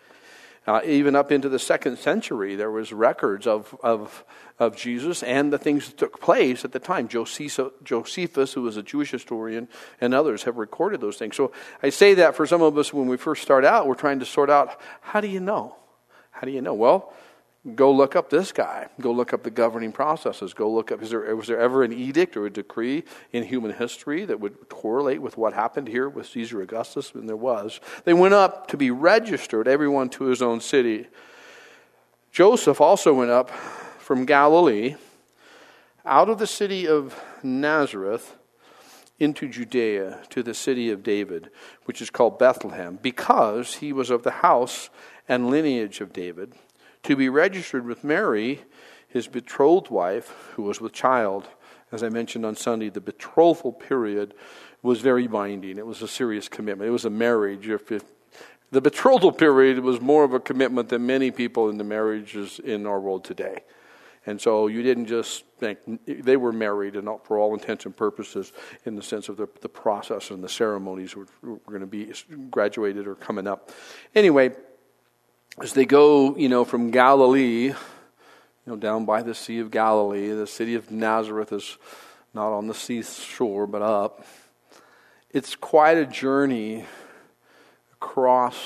[0.67, 4.25] Uh, even up into the second century, there was records of, of,
[4.59, 7.07] of Jesus and the things that took place at the time.
[7.07, 9.69] Josephus, who was a Jewish historian,
[10.01, 11.37] and others have recorded those things.
[11.37, 14.21] So I say that for some of us when we first start out, we're trying
[14.21, 15.77] to sort out how do you know?
[16.31, 16.73] How do you know?
[16.73, 17.13] Well,
[17.75, 18.89] Go look up this guy.
[19.01, 20.55] Go look up the governing processes.
[20.55, 23.73] Go look up, is there, was there ever an edict or a decree in human
[23.73, 27.13] history that would correlate with what happened here with Caesar Augustus?
[27.15, 27.81] And there was.
[28.05, 31.09] They went up to be registered, everyone to his own city.
[32.31, 34.95] Joseph also went up from Galilee
[36.07, 38.37] out of the city of Nazareth
[39.19, 41.51] into Judea to the city of David,
[41.87, 44.91] which is called Bethlehem, because he was of the house
[45.29, 46.55] and lineage of David
[47.09, 48.61] to be registered with Mary,
[49.09, 51.49] his betrothed wife, who was with child.
[51.91, 54.35] As I mentioned on Sunday, the betrothal period
[54.83, 55.79] was very binding.
[55.79, 56.87] It was a serious commitment.
[56.87, 57.67] It was a marriage.
[57.67, 58.05] If it,
[58.73, 62.87] the betrothal period was more of a commitment than many people in the marriages in
[62.87, 63.61] our world today.
[64.27, 68.53] And so you didn't just think they were married, and for all intents and purposes,
[68.85, 72.13] in the sense of the, the process and the ceremonies were, were going to be
[72.51, 73.71] graduated or coming up.
[74.15, 74.51] Anyway,
[75.65, 77.75] as they go, you know, from Galilee, you
[78.67, 81.79] know, down by the Sea of Galilee, the city of Nazareth is
[82.35, 84.25] not on the seashore, but up.
[85.31, 86.85] It's quite a journey
[87.95, 88.57] across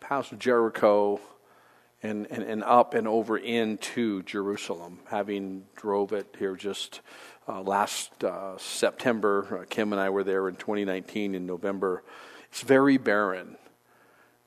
[0.00, 1.20] past Jericho
[2.02, 7.00] and, and, and up and over into Jerusalem, having drove it here just
[7.48, 9.60] uh, last uh, September.
[9.60, 12.02] Uh, Kim and I were there in 2019 in November.
[12.50, 13.56] It's very barren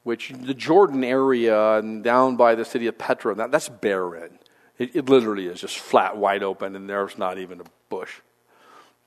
[0.06, 4.38] which the Jordan area and down by the city of Petra, that, that's barren.
[4.78, 8.14] It, it literally is just flat, wide open, and there's not even a bush.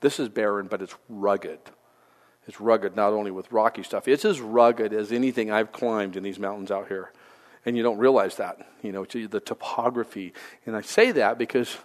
[0.01, 1.59] This is barren, but it's rugged.
[2.47, 6.23] It's rugged not only with rocky stuff, it's as rugged as anything I've climbed in
[6.23, 7.13] these mountains out here.
[7.65, 10.33] And you don't realize that, you know, the topography.
[10.65, 11.77] And I say that because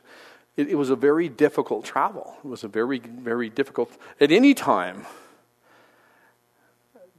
[0.57, 2.35] it, it was a very difficult travel.
[2.45, 5.07] It was a very, very difficult, at any time.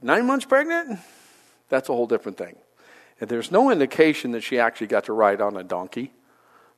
[0.02, 0.98] Nine months pregnant?
[1.68, 2.56] That's a whole different thing.
[3.20, 6.12] And there's no indication that she actually got to ride on a donkey.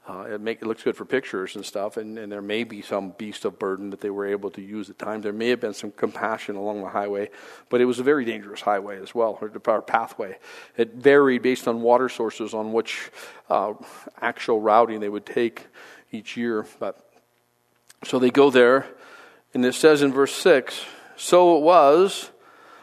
[0.08, 2.80] Uh, it, make, it looks good for pictures and stuff, and, and there may be
[2.80, 5.22] some beast of burden that they were able to use at times.
[5.22, 7.28] There may have been some compassion along the highway,
[7.68, 10.38] but it was a very dangerous highway as well, or, or pathway.
[10.78, 13.10] It varied based on water sources on which
[13.50, 13.74] uh,
[14.22, 15.66] actual routing they would take
[16.10, 16.64] each year.
[16.80, 16.98] But
[18.04, 18.86] so they go there,
[19.52, 22.30] and it says in verse six, "So it was."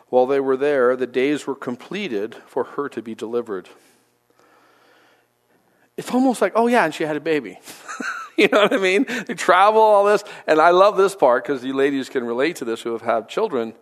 [0.10, 3.70] While they were there, the days were completed for her to be delivered
[5.98, 7.60] it's almost like, oh yeah, and she had a baby.
[8.38, 9.06] you know what I mean?
[9.28, 12.66] They travel all this, and I love this part because you ladies can relate to
[12.66, 13.74] this who have had children.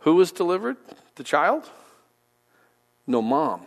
[0.00, 0.76] Who was delivered?
[1.16, 1.70] The child?
[3.06, 3.66] No, mom.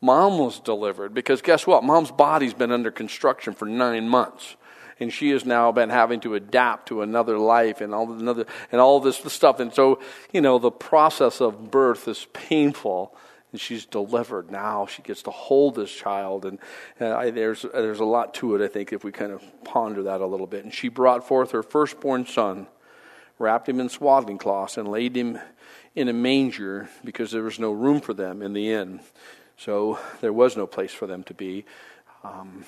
[0.00, 1.82] Mom was delivered because guess what?
[1.82, 4.56] Mom's body's been under construction for nine months.
[4.98, 8.80] And she has now been having to adapt to another life and all another and
[8.80, 9.60] all this stuff.
[9.60, 10.00] And so,
[10.32, 13.14] you know, the process of birth is painful
[13.52, 14.86] and she's delivered now.
[14.86, 16.58] She gets to hold this child, and,
[17.00, 18.62] and I, there's there's a lot to it.
[18.62, 20.64] I think if we kind of ponder that a little bit.
[20.64, 22.66] And she brought forth her firstborn son,
[23.38, 25.38] wrapped him in swaddling cloths, and laid him
[25.94, 29.00] in a manger because there was no room for them in the inn.
[29.56, 31.64] So there was no place for them to be.
[32.24, 32.64] Um,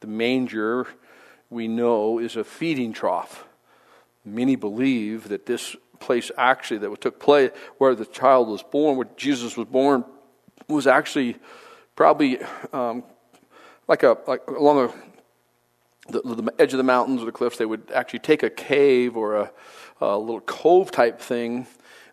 [0.00, 0.86] the manger,
[1.50, 3.44] we know, is a feeding trough.
[4.24, 9.08] Many believe that this place actually that took place where the child was born, where
[9.16, 10.04] Jesus was born,
[10.68, 11.36] was actually
[11.96, 12.38] probably
[12.72, 13.02] um,
[13.88, 14.90] like a like along
[16.08, 17.58] a, the, the, edge of the mountains or the cliffs.
[17.58, 19.52] They would actually take a cave or a,
[20.00, 21.66] a little cove type thing.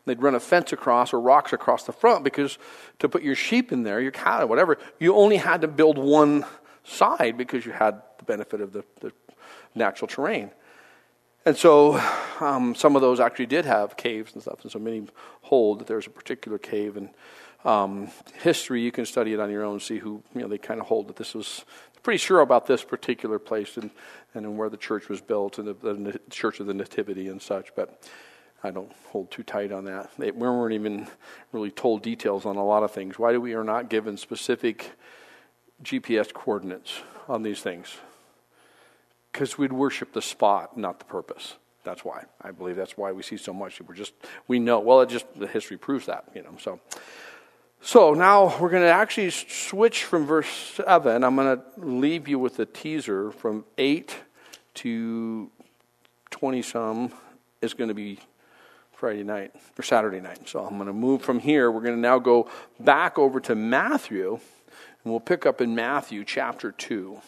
[0.05, 2.57] They'd run a fence across or rocks across the front because
[2.99, 6.45] to put your sheep in there, your cattle, whatever, you only had to build one
[6.85, 9.11] side because you had the benefit of the, the
[9.77, 10.51] natural terrain.
[11.45, 11.97] And so
[12.41, 14.63] um, some of those actually did have caves and stuff.
[14.63, 15.07] And so many
[15.43, 16.97] hold that there's a particular cave.
[16.97, 17.09] And
[17.63, 18.09] um,
[18.41, 20.87] history, you can study it on your own, see who, you know, they kind of
[20.87, 21.63] hold that this was
[22.03, 23.91] pretty sure about this particular place and,
[24.33, 27.73] and where the church was built and the, the Church of the Nativity and such.
[27.75, 28.01] But
[28.63, 30.11] I don't hold too tight on that.
[30.17, 31.07] They, we weren't even
[31.51, 33.17] really told details on a lot of things.
[33.17, 34.91] Why do we are not given specific
[35.83, 37.97] GPS coordinates on these things?
[39.31, 41.55] Because we'd worship the spot, not the purpose.
[41.83, 42.25] That's why.
[42.41, 43.79] I believe that's why we see so much.
[43.81, 44.13] We're just
[44.47, 44.79] we know.
[44.79, 46.55] Well, it just the history proves that, you know.
[46.59, 46.79] So
[47.81, 51.23] so now we're going to actually switch from verse 7.
[51.23, 54.15] I'm going to leave you with a teaser from 8
[54.75, 55.49] to
[56.31, 57.13] 20 some
[57.61, 58.19] is going to be
[58.93, 60.49] Friday night or Saturday night.
[60.49, 61.71] So I'm going to move from here.
[61.71, 66.25] We're going to now go back over to Matthew, and we'll pick up in Matthew
[66.25, 67.21] chapter 2.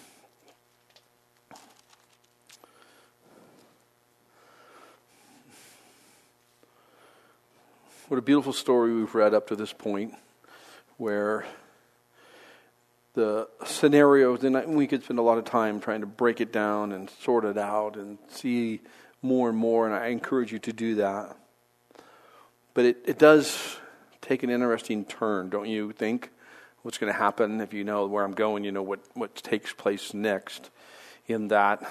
[8.09, 10.15] What a beautiful story we've read up to this point
[10.97, 11.45] where
[13.13, 16.91] the scenarios, and we could spend a lot of time trying to break it down
[16.91, 18.81] and sort it out and see
[19.21, 21.37] more and more, and I encourage you to do that.
[22.73, 23.77] But it, it does
[24.21, 26.31] take an interesting turn, don't you think?
[26.81, 29.71] What's going to happen if you know where I'm going, you know what, what takes
[29.71, 30.71] place next.
[31.27, 31.87] In that,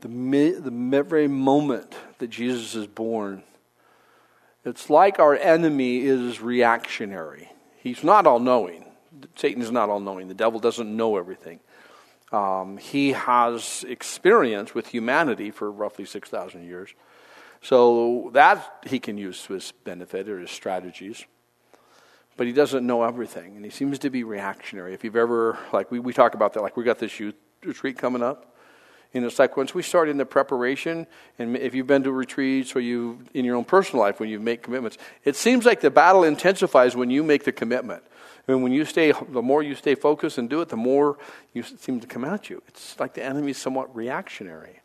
[0.00, 3.44] the, the very moment that Jesus is born,
[4.64, 7.50] it's like our enemy is reactionary.
[7.76, 8.84] He's not all knowing.
[9.36, 10.28] Satan is not all knowing.
[10.28, 11.60] The devil doesn't know everything.
[12.30, 16.90] Um, he has experience with humanity for roughly 6,000 years.
[17.62, 21.24] So that he can use to his benefit or his strategies.
[22.36, 24.94] But he doesn't know everything, and he seems to be reactionary.
[24.94, 27.98] If you've ever, like, we, we talk about that, like, we got this youth retreat
[27.98, 28.54] coming up.
[29.14, 31.06] And it's like once we start in the preparation,
[31.38, 34.38] and if you've been to retreats or you in your own personal life when you
[34.38, 38.02] make commitments, it seems like the battle intensifies when you make the commitment.
[38.46, 41.18] And when you stay, the more you stay focused and do it, the more
[41.52, 42.62] you seem to come at you.
[42.68, 44.80] It's like the enemy is somewhat reactionary.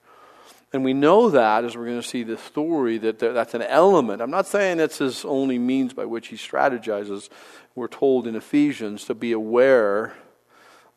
[0.73, 4.21] And we know that as we're going to see the story that that's an element.
[4.21, 7.29] I'm not saying that's his only means by which he strategizes.
[7.75, 10.13] We're told in Ephesians to be aware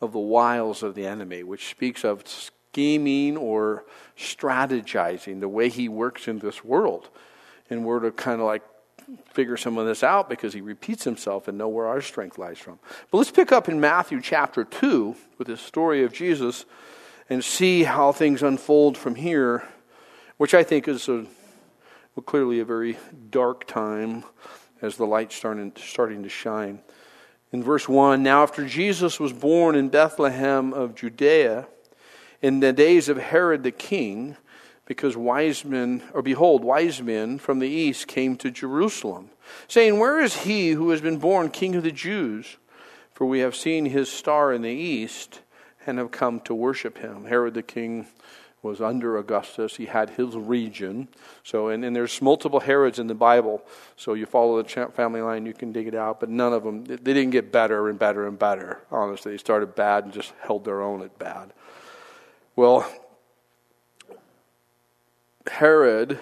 [0.00, 2.24] of the wiles of the enemy, which speaks of
[2.76, 3.86] scheming or
[4.18, 7.08] strategizing the way he works in this world.
[7.70, 8.62] And we're to kind of like
[9.32, 12.58] figure some of this out because he repeats himself and know where our strength lies
[12.58, 12.78] from.
[13.10, 16.66] But let's pick up in Matthew chapter 2 with the story of Jesus
[17.30, 19.66] and see how things unfold from here,
[20.36, 21.24] which I think is a,
[22.14, 22.98] well, clearly a very
[23.30, 24.22] dark time
[24.82, 26.80] as the light starting, starting to shine.
[27.52, 31.68] In verse 1, now after Jesus was born in Bethlehem of Judea,
[32.46, 34.36] in the days of Herod the king,
[34.84, 39.30] because wise men, or behold, wise men from the east came to Jerusalem,
[39.66, 42.56] saying, Where is he who has been born king of the Jews?
[43.12, 45.40] For we have seen his star in the east
[45.86, 47.24] and have come to worship him.
[47.24, 48.06] Herod the king
[48.62, 49.74] was under Augustus.
[49.74, 51.08] He had his region.
[51.42, 53.60] So, and, and there's multiple Herods in the Bible.
[53.96, 56.20] So you follow the family line, you can dig it out.
[56.20, 58.82] But none of them, they didn't get better and better and better.
[58.92, 61.52] Honestly, they started bad and just held their own at bad.
[62.56, 62.90] Well,
[65.46, 66.18] Herod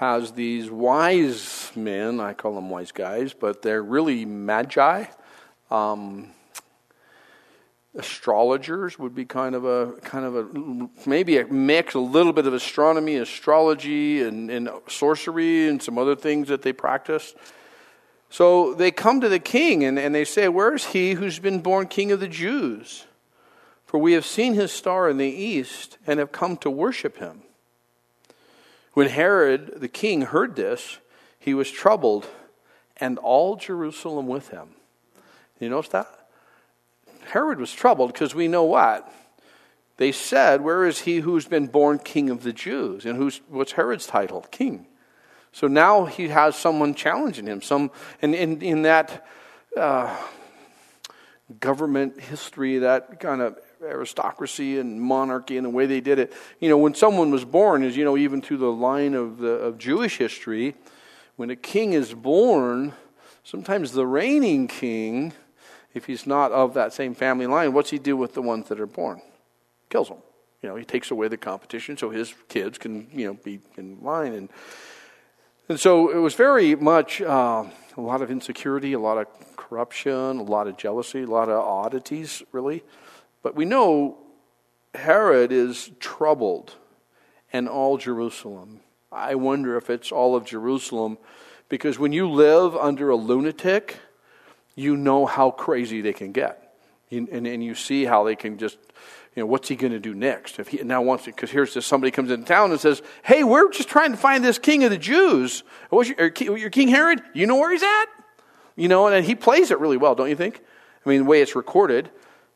[0.00, 5.04] has these wise men, I call them wise guys, but they're really magi.
[5.70, 6.32] Um,
[7.94, 12.48] astrologers would be kind of a kind of a maybe a mix, a little bit
[12.48, 17.36] of astronomy, astrology, and, and sorcery, and some other things that they practice.
[18.30, 21.60] So they come to the king and, and they say, Where is he who's been
[21.60, 23.04] born king of the Jews?
[23.94, 27.42] For we have seen his star in the east and have come to worship him.
[28.94, 30.98] When Herod the king heard this,
[31.38, 32.26] he was troubled,
[32.96, 34.70] and all Jerusalem with him.
[35.60, 36.08] You notice that?
[37.26, 39.08] Herod was troubled because we know what?
[39.96, 43.06] They said, Where is he who's been born king of the Jews?
[43.06, 44.44] And who's, what's Herod's title?
[44.50, 44.88] King.
[45.52, 47.62] So now he has someone challenging him.
[47.62, 49.24] Some, and in, in that
[49.76, 50.20] uh,
[51.60, 56.32] government history, that kind of aristocracy and monarchy and the way they did it.
[56.60, 59.50] You know, when someone was born, as you know, even through the line of, the,
[59.50, 60.74] of Jewish history,
[61.36, 62.92] when a king is born,
[63.42, 65.32] sometimes the reigning king,
[65.94, 68.80] if he's not of that same family line, what's he do with the ones that
[68.80, 69.20] are born?
[69.90, 70.18] Kills them.
[70.62, 74.02] You know, he takes away the competition so his kids can, you know, be in
[74.02, 74.32] line.
[74.32, 74.48] And,
[75.68, 77.64] and so it was very much uh,
[77.96, 81.62] a lot of insecurity, a lot of corruption, a lot of jealousy, a lot of
[81.62, 82.82] oddities, really.
[83.44, 84.16] But we know
[84.94, 86.74] Herod is troubled
[87.52, 88.80] and all Jerusalem.
[89.12, 91.18] I wonder if it's all of Jerusalem
[91.68, 93.98] because when you live under a lunatic,
[94.74, 96.74] you know how crazy they can get.
[97.10, 98.78] and, and you see how they can just,
[99.36, 100.58] you know, what's he going to do next?
[100.58, 103.44] If he now wants to, because here's this somebody comes into town and says, hey,
[103.44, 105.64] we're just trying to find this king of the Jews.
[105.90, 107.20] What's your, er, your King Herod?
[107.34, 108.06] You know where he's at?
[108.74, 110.62] You know, and he plays it really well, don't you think?
[111.04, 112.10] I mean, the way it's recorded.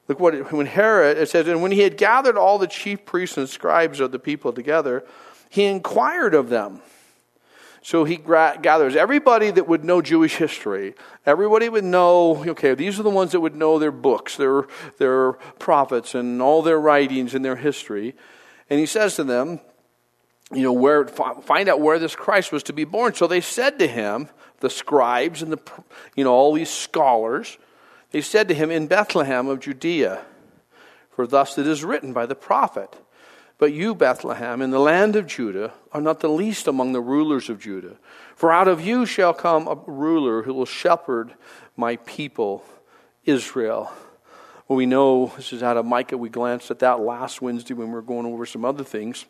[0.08, 3.04] Look what it, when Herod it says, and when he had gathered all the chief
[3.04, 5.04] priests and scribes of the people together,
[5.50, 6.80] he inquired of them.
[7.80, 10.94] So he gra- gathers everybody that would know Jewish history.
[11.24, 14.64] Everybody would know, okay, these are the ones that would know their books, their,
[14.98, 18.14] their prophets, and all their writings and their history.
[18.68, 19.60] And he says to them,
[20.52, 23.14] you know, where, find out where this Christ was to be born.
[23.14, 24.28] So they said to him,
[24.60, 25.60] the scribes and the,
[26.16, 27.58] you know, all these scholars,
[28.10, 30.24] they said to him, In Bethlehem of Judea,
[31.10, 32.96] for thus it is written by the prophet.
[33.58, 37.50] But you, Bethlehem, in the land of Judah, are not the least among the rulers
[37.50, 37.96] of Judah.
[38.36, 41.34] For out of you shall come a ruler who will shepherd
[41.76, 42.64] my people,
[43.24, 43.92] Israel.
[44.68, 46.16] Well, we know this is out of Micah.
[46.16, 49.24] We glanced at that last Wednesday when we were going over some other things.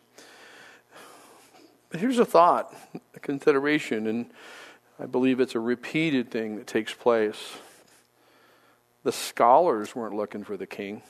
[1.89, 2.71] But here's a thought,
[3.15, 4.29] a consideration, and
[4.99, 7.57] I believe it's a repeated thing that takes place.
[9.03, 11.01] The scholars weren't looking for the king,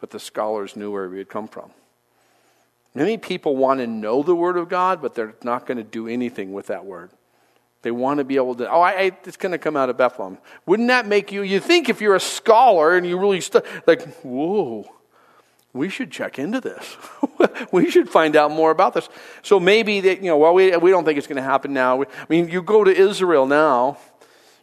[0.00, 1.70] but the scholars knew where he had come from.
[2.94, 6.06] Many people want to know the Word of God, but they're not going to do
[6.06, 7.10] anything with that Word.
[7.82, 9.98] They want to be able to, oh, I, I, it's going to come out of
[9.98, 10.38] Bethlehem.
[10.64, 14.02] Wouldn't that make you, you think if you're a scholar and you really, stu- like,
[14.22, 14.90] whoa,
[15.74, 16.96] we should check into this.
[17.72, 19.08] we should find out more about this.
[19.42, 22.02] So maybe that, you know, well, we, we don't think it's going to happen now.
[22.02, 23.98] I mean, you go to Israel now,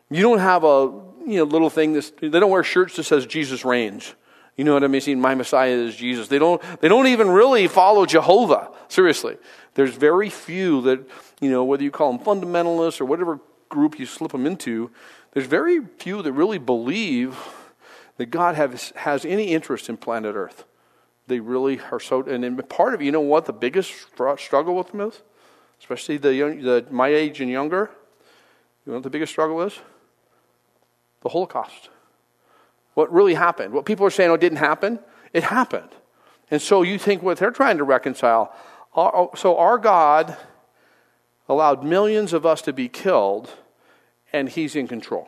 [0.09, 0.91] you don't have a,
[1.27, 1.93] you know, little thing.
[1.93, 4.15] This, they don't wear shirts that says Jesus reigns.
[4.57, 5.21] You know what I mean?
[5.21, 6.27] My Messiah is Jesus.
[6.27, 8.69] They don't, they don't even really follow Jehovah.
[8.89, 9.37] Seriously.
[9.73, 11.07] There's very few that,
[11.39, 14.91] you know, whether you call them fundamentalists or whatever group you slip them into,
[15.31, 17.37] there's very few that really believe
[18.17, 20.65] that God has, has any interest in planet Earth.
[21.27, 23.93] They really are so, and part of, you know what the biggest
[24.37, 25.21] struggle with them is?
[25.79, 27.89] Especially the, young, the my age and younger.
[28.85, 29.79] You know what the biggest struggle is?
[31.21, 31.89] The Holocaust.
[32.93, 33.73] What really happened.
[33.73, 34.99] What people are saying, oh, it didn't happen,
[35.33, 35.89] it happened.
[36.49, 38.53] And so you think what they're trying to reconcile.
[38.95, 40.35] Oh, so our God
[41.47, 43.49] allowed millions of us to be killed,
[44.33, 45.27] and he's in control.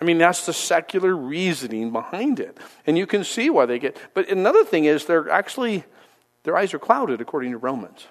[0.00, 2.56] I mean, that's the secular reasoning behind it.
[2.86, 3.96] And you can see why they get.
[4.14, 5.84] But another thing is, they're actually,
[6.44, 8.06] their eyes are clouded, according to Romans.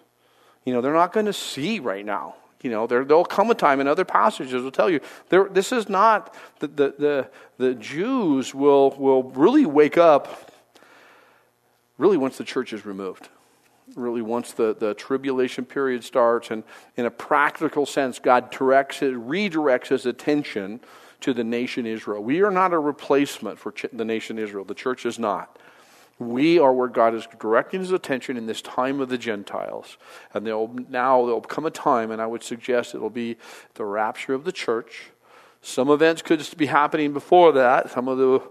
[0.66, 2.36] You know, they're not going to see right now.
[2.62, 4.99] You know, there, will come a time, and other passages will tell you,
[5.30, 10.51] there, this is not, the, the, the, the Jews will, will really wake up
[11.97, 13.30] really once the church is removed.
[13.95, 16.64] Really once the, the tribulation period starts and
[16.95, 20.80] in a practical sense god directs it redirects his attention
[21.22, 22.24] to the nation israel.
[22.24, 24.64] We are not a replacement for ch- the nation israel.
[24.64, 25.57] The church is not
[26.20, 29.97] we are where God is directing his attention in this time of the Gentiles.
[30.34, 33.38] And there'll, now there'll come a time, and I would suggest it'll be
[33.76, 35.11] the rapture of the church.
[35.61, 38.41] Some events could be happening before that, some of the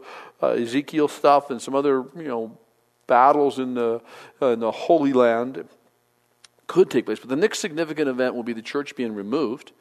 [0.42, 2.58] uh, Ezekiel stuff and some other, you know,
[3.06, 4.00] battles in the,
[4.40, 5.68] uh, in the Holy Land
[6.66, 7.18] could take place.
[7.18, 9.72] But the next significant event will be the church being removed.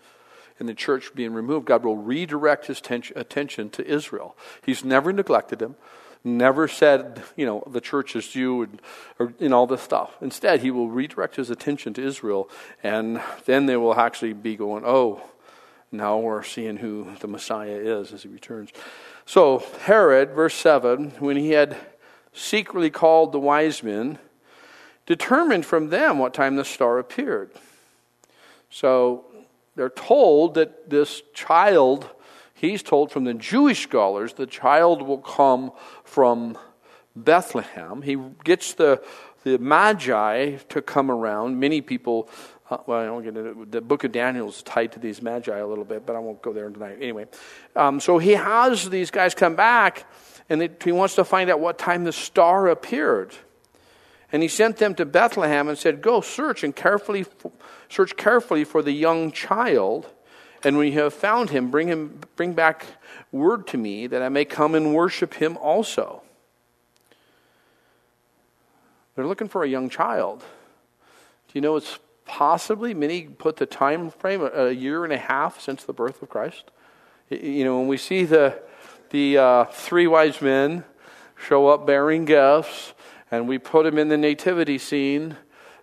[0.59, 4.35] And the church being removed, God will redirect his ten- attention to Israel.
[4.65, 5.75] He's never neglected them
[6.23, 8.81] never said, you know, the church is you and,
[9.19, 10.15] or in all this stuff.
[10.21, 12.49] Instead, he will redirect his attention to Israel,
[12.83, 15.21] and then they will actually be going, oh,
[15.91, 18.71] now we're seeing who the Messiah is as he returns.
[19.25, 21.77] So, Herod, verse 7, when he had
[22.33, 24.19] secretly called the wise men,
[25.05, 27.51] determined from them what time the star appeared.
[28.69, 29.25] So,
[29.75, 32.09] they're told that this child
[32.57, 35.71] he's told from the Jewish scholars the child will come
[36.03, 36.57] from
[37.15, 38.01] Bethlehem.
[38.01, 39.01] He gets the,
[39.43, 41.59] the Magi to come around.
[41.59, 42.29] Many people,
[42.69, 43.71] uh, well, I don't get it.
[43.71, 46.41] The book of Daniel is tied to these Magi a little bit, but I won't
[46.41, 46.97] go there tonight.
[46.99, 47.25] Anyway,
[47.75, 50.05] um, so he has these guys come back,
[50.49, 53.33] and he wants to find out what time the star appeared.
[54.31, 57.25] And he sent them to Bethlehem and said, Go search and carefully
[57.89, 60.13] search carefully for the young child.
[60.63, 62.85] And when you have found him, bring him bring back
[63.31, 66.23] word to me that I may come and worship him also.
[69.15, 70.39] They're looking for a young child.
[70.39, 75.59] Do you know it's possibly many put the time frame a year and a half
[75.59, 76.65] since the birth of Christ?
[77.29, 78.61] You know, when we see the
[79.09, 80.83] the uh, three wise men
[81.35, 82.93] show up bearing gifts,
[83.31, 85.37] and we put them in the nativity scene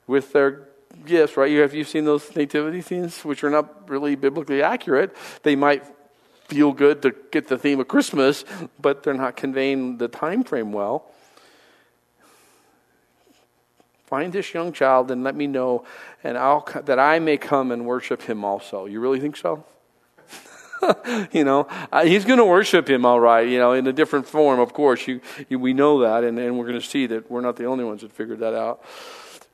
[0.07, 0.69] with their
[1.05, 1.51] gifts, right?
[1.51, 5.15] You have you seen those nativity scenes, which are not really biblically accurate.
[5.43, 5.85] They might
[6.49, 8.45] feel good to get the theme of Christmas,
[8.81, 11.11] but they're not conveying the time frame well.
[14.07, 15.85] Find this young child and let me know,
[16.23, 18.87] and I'll that I may come and worship him also.
[18.87, 19.65] You really think so?
[21.33, 21.67] you know,
[22.03, 25.07] he's going to worship him all right, you know, in a different form, of course.
[25.09, 27.65] You, you we know that, and, and we're going to see that we're not the
[27.65, 28.85] only ones that figured that out.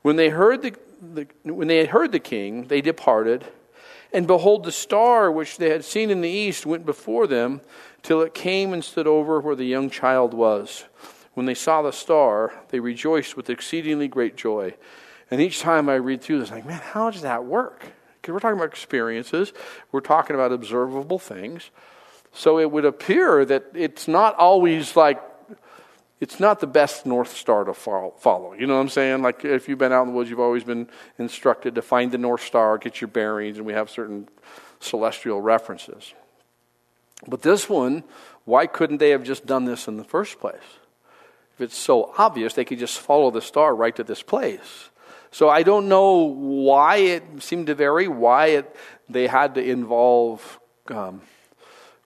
[0.01, 3.45] When they heard the, the, when they had heard the king, they departed.
[4.13, 7.61] And behold, the star which they had seen in the east went before them
[8.03, 10.85] till it came and stood over where the young child was.
[11.33, 14.75] When they saw the star, they rejoiced with exceedingly great joy.
[15.29, 17.85] And each time I read through this, I'm like, man, how does that work?
[18.21, 19.53] Because we're talking about experiences,
[19.91, 21.71] we're talking about observable things.
[22.33, 25.21] So it would appear that it's not always like
[26.21, 28.53] it's not the best North Star to follow.
[28.53, 29.23] You know what I'm saying?
[29.23, 32.19] Like if you've been out in the woods, you've always been instructed to find the
[32.19, 34.29] North Star, get your bearings, and we have certain
[34.79, 36.13] celestial references.
[37.27, 38.03] But this one,
[38.45, 40.55] why couldn't they have just done this in the first place?
[41.55, 44.89] If it's so obvious, they could just follow the star right to this place.
[45.31, 48.75] So I don't know why it seemed to vary, why it,
[49.09, 51.21] they had to involve um,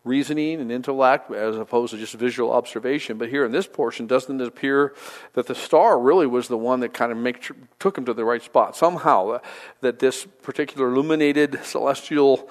[0.06, 3.18] reasoning and intellect as opposed to just visual observation.
[3.18, 4.94] But here in this portion, doesn't it appear
[5.34, 8.24] that the star really was the one that kind of make, took him to the
[8.24, 8.78] right spot?
[8.78, 9.40] Somehow, uh,
[9.82, 12.48] that this particular illuminated celestial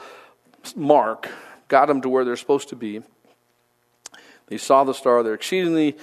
[0.77, 1.31] mark
[1.69, 3.03] got them to where they're supposed to be.
[4.49, 5.23] They saw the star.
[5.23, 5.97] They're exceedingly,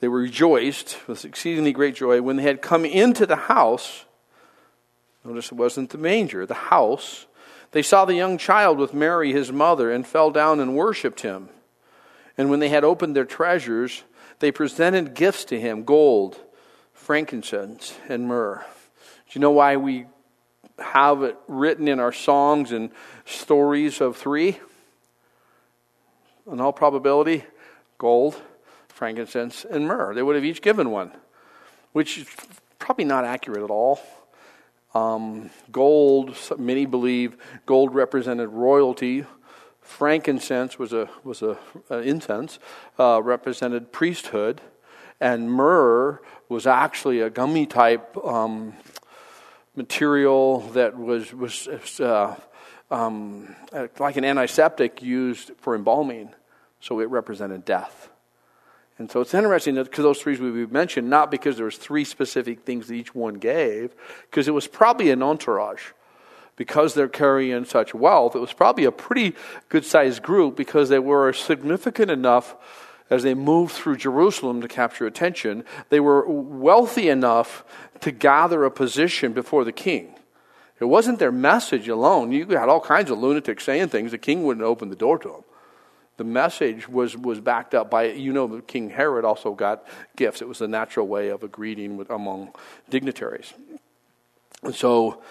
[0.00, 2.20] they were rejoiced with exceedingly great joy.
[2.20, 4.04] When they had come into the house,
[5.24, 7.25] notice it wasn't the manger, the house,
[7.72, 11.48] they saw the young child with Mary, his mother, and fell down and worshipped him.
[12.38, 14.02] And when they had opened their treasures,
[14.38, 16.38] they presented gifts to him gold,
[16.92, 18.64] frankincense, and myrrh.
[19.28, 20.06] Do you know why we
[20.78, 22.90] have it written in our songs and
[23.24, 24.58] stories of three?
[26.50, 27.44] In all probability,
[27.98, 28.40] gold,
[28.88, 30.14] frankincense, and myrrh.
[30.14, 31.10] They would have each given one,
[31.92, 32.28] which is
[32.78, 34.00] probably not accurate at all.
[34.96, 37.36] Um, gold, many believe
[37.66, 39.26] gold represented royalty.
[39.82, 41.58] Frankincense was a was a,
[41.90, 42.58] a incense,
[42.98, 44.62] uh, represented priesthood,
[45.20, 48.72] and myrrh was actually a gummy type um,
[49.74, 51.68] material that was, was
[52.00, 52.34] uh,
[52.90, 53.54] um,
[53.98, 56.30] like an antiseptic used for embalming,
[56.80, 58.08] so it represented death.
[58.98, 62.04] And so it's interesting that because those three we mentioned, not because there was three
[62.04, 63.94] specific things that each one gave,
[64.30, 65.92] because it was probably an entourage.
[66.56, 69.34] Because they're carrying such wealth, it was probably a pretty
[69.68, 72.56] good sized group because they were significant enough
[73.10, 75.64] as they moved through Jerusalem to capture attention.
[75.90, 77.62] They were wealthy enough
[78.00, 80.14] to gather a position before the king.
[80.80, 82.32] It wasn't their message alone.
[82.32, 84.10] You had all kinds of lunatics saying things.
[84.10, 85.44] The king wouldn't open the door to them
[86.16, 89.86] the message was, was backed up by, you know, King Herod also got
[90.16, 90.40] gifts.
[90.40, 92.52] It was a natural way of a greeting with, among
[92.88, 93.52] dignitaries.
[94.62, 95.22] And so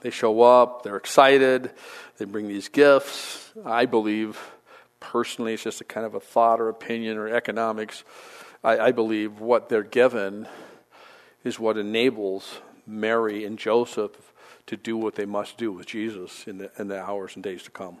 [0.00, 1.72] they show up, they're excited,
[2.18, 3.50] they bring these gifts.
[3.64, 4.38] I believe,
[5.00, 8.04] personally, it's just a kind of a thought or opinion or economics.
[8.62, 10.46] I, I believe what they're given
[11.42, 14.32] is what enables Mary and Joseph
[14.66, 17.64] to do what they must do with Jesus in the, in the hours and days
[17.64, 17.98] to come.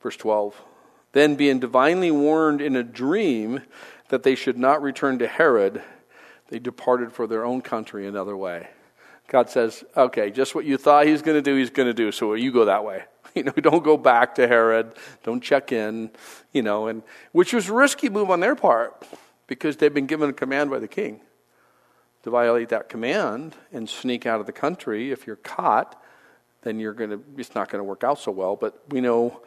[0.00, 0.60] Verse 12.
[1.12, 3.62] Then, being divinely warned in a dream
[4.08, 5.82] that they should not return to Herod,
[6.48, 8.68] they departed for their own country another way.
[9.28, 12.12] God says, okay, just what you thought he's going to do, he's going to do.
[12.12, 13.04] So you go that way.
[13.34, 14.92] You know, don't go back to Herod.
[15.22, 16.10] Don't check in.
[16.54, 19.06] You know, and which was a risky move on their part
[19.46, 21.20] because they've been given a command by the king
[22.22, 25.10] to violate that command and sneak out of the country.
[25.10, 26.02] If you're caught,
[26.62, 27.22] then you're going to.
[27.36, 28.56] It's not going to work out so well.
[28.56, 29.42] But we know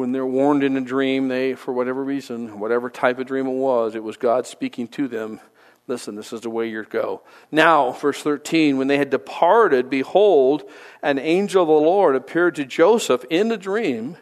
[0.00, 3.50] when they're warned in a dream, they, for whatever reason, whatever type of dream it
[3.50, 5.40] was, it was God speaking to them.
[5.86, 7.20] Listen, this is the way to go.
[7.52, 10.62] Now, verse 13, when they had departed, behold,
[11.02, 14.16] an angel of the Lord appeared to Joseph in a dream,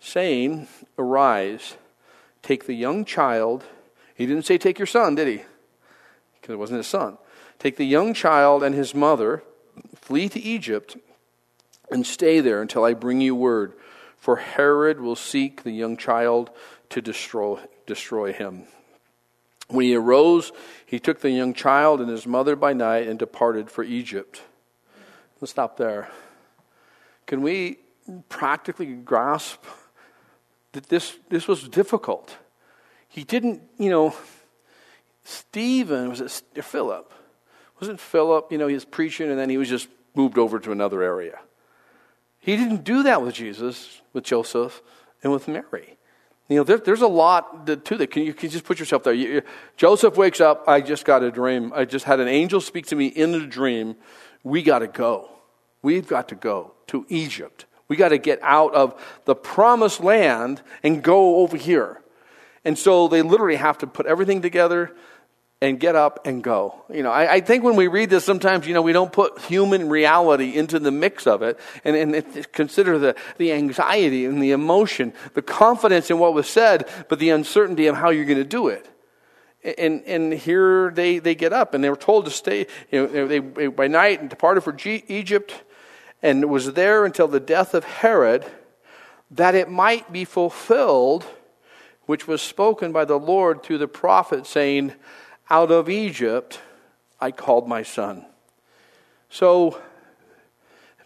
[0.00, 0.66] saying,
[0.98, 1.76] Arise,
[2.42, 3.62] take the young child.
[4.16, 5.42] He didn't say, Take your son, did he?
[6.40, 7.16] Because it wasn't his son.
[7.60, 9.44] Take the young child and his mother,
[9.94, 10.96] flee to Egypt,
[11.92, 13.74] and stay there until I bring you word
[14.22, 16.52] for Herod will seek the young child
[16.90, 18.62] to destroy, destroy him.
[19.66, 20.52] When he arose,
[20.86, 24.40] he took the young child and his mother by night and departed for Egypt.
[25.40, 26.08] Let's stop there.
[27.26, 27.78] Can we
[28.28, 29.64] practically grasp
[30.70, 32.36] that this, this was difficult?
[33.08, 34.14] He didn't, you know,
[35.24, 37.12] Stephen, was it Philip?
[37.80, 40.70] Wasn't Philip, you know, he was preaching and then he was just moved over to
[40.70, 41.40] another area?
[42.42, 44.82] He didn't do that with Jesus, with Joseph,
[45.22, 45.96] and with Mary.
[46.48, 48.10] You know, there, there's a lot to that.
[48.10, 49.14] Can you, can you just put yourself there?
[49.14, 49.42] You,
[49.76, 50.64] Joseph wakes up.
[50.66, 51.72] I just got a dream.
[51.72, 53.94] I just had an angel speak to me in a dream.
[54.42, 55.30] We got to go.
[55.82, 57.66] We've got to go to Egypt.
[57.86, 62.02] We got to get out of the promised land and go over here.
[62.64, 64.96] And so they literally have to put everything together
[65.62, 66.74] and get up and go.
[66.92, 69.38] You know, I, I, think when we read this, sometimes, you know, we don't put
[69.42, 74.42] human reality into the mix of it and, and it, consider the, the anxiety and
[74.42, 78.38] the emotion, the confidence in what was said, but the uncertainty of how you're going
[78.38, 78.88] to do it.
[79.78, 83.28] And, and here they, they get up and they were told to stay, you know,
[83.28, 85.62] they, they by night and departed for G- Egypt
[86.22, 88.44] and was there until the death of Herod
[89.30, 91.24] that it might be fulfilled,
[92.06, 94.94] which was spoken by the Lord through the prophet saying,
[95.52, 96.60] out of Egypt
[97.20, 98.24] I called my son.
[99.28, 99.78] So,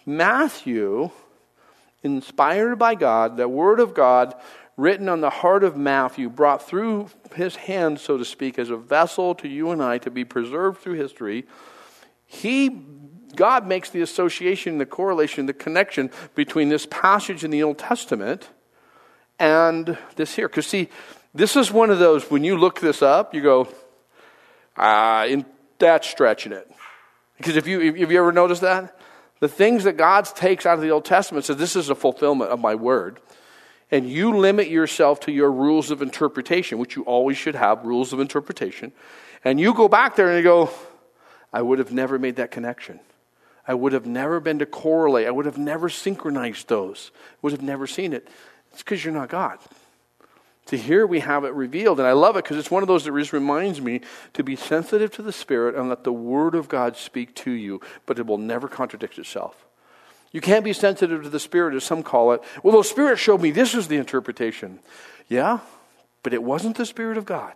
[0.07, 1.11] Matthew,
[2.05, 4.36] inspired by God, the Word of God
[4.76, 8.76] written on the heart of Matthew, brought through his hand, so to speak, as a
[8.76, 11.44] vessel to you and I to be preserved through history.
[12.24, 12.68] He,
[13.34, 18.49] God makes the association, the correlation, the connection between this passage in the Old Testament
[19.40, 20.49] and this here.
[20.49, 20.88] Because, see,
[21.34, 23.68] this is one of those, when you look this up, you go,
[24.77, 25.45] uh, in,
[25.79, 26.70] that's stretching it.
[27.37, 28.99] Because if you, have you ever noticed that?
[29.41, 32.51] The things that God takes out of the Old Testament says, this is a fulfillment
[32.51, 33.20] of my word.
[33.91, 38.12] And you limit yourself to your rules of interpretation, which you always should have rules
[38.12, 38.93] of interpretation.
[39.45, 40.70] And you go back there and you go,
[41.53, 42.99] I would have never made that connection.
[43.68, 45.27] I would have never been to correlate.
[45.27, 47.11] I would have never synchronized those.
[47.14, 48.29] I Would have never seen it.
[48.72, 49.59] It's because you're not God.
[50.66, 52.00] To here we have it revealed.
[52.00, 54.00] And I love it because it's one of those that just reminds me
[54.32, 57.80] to be sensitive to the Spirit and let the Word of God speak to you,
[58.04, 59.66] but it will never contradict itself.
[60.32, 62.42] You can't be sensitive to the Spirit, as some call it.
[62.62, 64.80] Well, the Spirit showed me this is the interpretation.
[65.28, 65.60] Yeah,
[66.22, 67.54] but it wasn't the Spirit of God.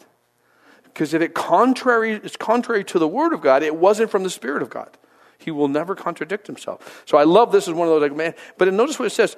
[0.85, 4.31] Because if it contrary, it's contrary to the Word of God, it wasn't from the
[4.31, 4.97] Spirit of God.
[5.39, 7.03] He will never contradict himself.
[7.07, 8.35] So I love this as one of those like man.
[8.59, 9.37] But notice what it says: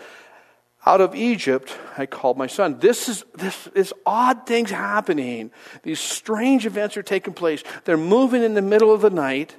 [0.85, 2.79] out of Egypt I called my son.
[2.79, 5.51] This is this is odd things happening.
[5.83, 7.63] These strange events are taking place.
[7.85, 9.55] They're moving in the middle of the night,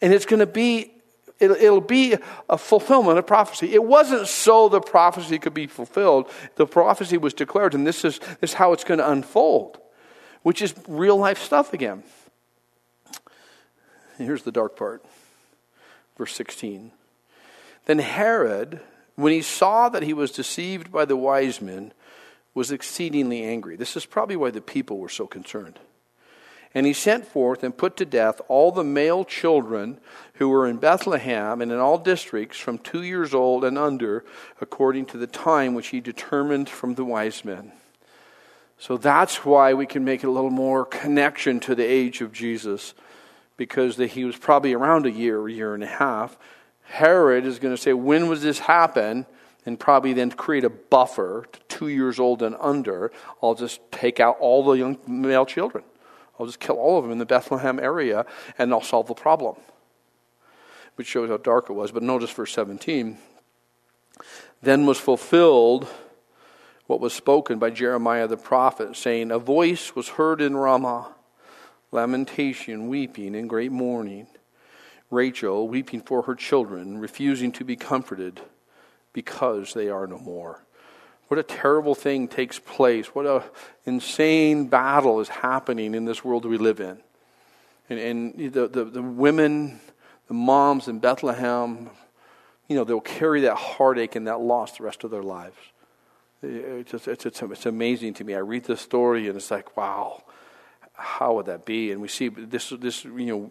[0.00, 0.92] And it's going to be
[1.38, 2.18] It'll, it'll, be
[2.50, 3.72] a fulfillment of prophecy.
[3.72, 6.30] It wasn't so the prophecy could be fulfilled.
[6.56, 9.78] The prophecy was declared, and this is, this is how it's going to unfold,
[10.42, 12.02] which is real life stuff again.
[14.18, 15.02] Here's the dark part.
[16.18, 16.90] Verse 16.
[17.86, 18.80] Then Herod,
[19.20, 21.92] when he saw that he was deceived by the wise men,
[22.54, 23.76] was exceedingly angry.
[23.76, 25.78] This is probably why the people were so concerned.
[26.72, 29.98] And he sent forth and put to death all the male children
[30.34, 34.24] who were in Bethlehem and in all districts from two years old and under,
[34.60, 37.72] according to the time which he determined from the wise men.
[38.78, 42.94] So that's why we can make a little more connection to the age of Jesus,
[43.56, 46.38] because he was probably around a year, a year and a half.
[46.90, 49.26] Herod is going to say, When was this happen?
[49.66, 53.12] And probably then create a buffer to two years old and under.
[53.42, 55.84] I'll just take out all the young male children.
[56.38, 58.24] I'll just kill all of them in the Bethlehem area
[58.56, 59.56] and I'll solve the problem.
[60.94, 61.92] Which shows how dark it was.
[61.92, 63.18] But notice verse 17.
[64.62, 65.86] Then was fulfilled
[66.86, 71.14] what was spoken by Jeremiah the prophet, saying, A voice was heard in Ramah,
[71.92, 74.26] lamentation, weeping, and great mourning.
[75.10, 78.40] Rachel weeping for her children, refusing to be comforted
[79.12, 80.64] because they are no more.
[81.28, 83.14] What a terrible thing takes place.
[83.14, 83.44] What a
[83.84, 86.98] insane battle is happening in this world we live in.
[87.88, 89.80] And, and the, the, the women,
[90.28, 91.90] the moms in Bethlehem,
[92.68, 95.56] you know, they'll carry that heartache and that loss the rest of their lives.
[96.42, 98.34] It's, just, it's, it's, it's amazing to me.
[98.34, 100.22] I read this story and it's like, wow,
[100.94, 101.92] how would that be?
[101.92, 103.50] And we see this, this you know,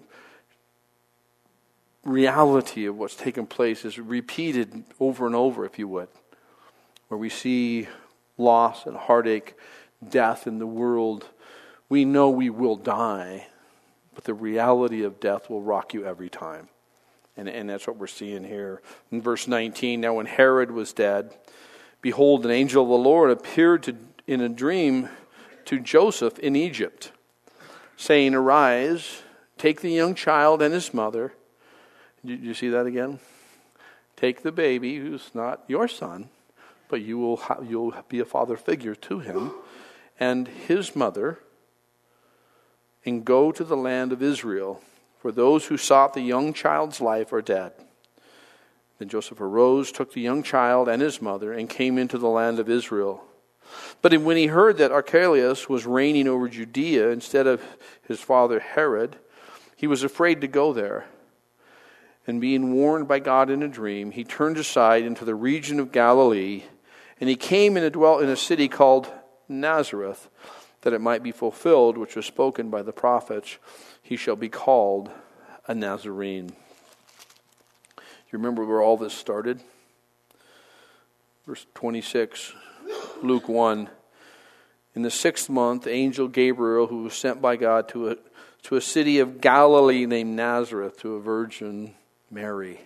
[2.10, 6.10] reality of what's taken place is repeated over and over, if you would
[7.10, 7.88] where we see
[8.38, 9.56] loss and heartache,
[10.08, 11.28] death in the world,
[11.90, 13.48] we know we will die,
[14.16, 16.70] but the reality of death will rock you every time.
[17.36, 18.82] And, and that's what we're seeing here.
[19.12, 21.34] In verse 19, now when Herod was dead,
[22.02, 23.96] behold, an angel of the Lord appeared to,
[24.28, 25.10] in a dream
[25.66, 27.12] to Joseph in Egypt,
[27.98, 29.24] saying, Arise,
[29.58, 31.34] take the young child and his mother.
[32.26, 33.20] Did you see that again?
[34.16, 36.30] Take the baby, who's not your son
[36.90, 39.54] but you will ha- you'll be a father figure to him
[40.20, 41.40] and his mother
[43.06, 44.82] and go to the land of Israel
[45.20, 47.72] for those who sought the young child's life are dead.
[48.98, 52.60] Then Joseph arose took the young child and his mother and came into the land
[52.60, 53.24] of Israel.
[54.02, 57.62] But when he heard that Archelaus was reigning over Judea instead of
[58.08, 59.16] his father Herod
[59.76, 61.06] he was afraid to go there
[62.28, 65.92] and being warned by God in a dream, he turned aside into the region of
[65.92, 66.64] Galilee
[67.20, 69.12] and he came and dwelt in a city called
[69.48, 70.30] Nazareth,
[70.82, 73.58] that it might be fulfilled, which was spoken by the prophets,
[74.02, 75.12] he shall be called
[75.68, 76.52] a Nazarene.
[77.98, 79.60] You remember where all this started?
[81.46, 82.54] Verse 26,
[83.22, 83.90] Luke 1.
[84.96, 88.18] In the sixth month, angel Gabriel, who was sent by God to a,
[88.64, 91.96] to a city of Galilee named Nazareth, to a virgin
[92.32, 92.82] Mary.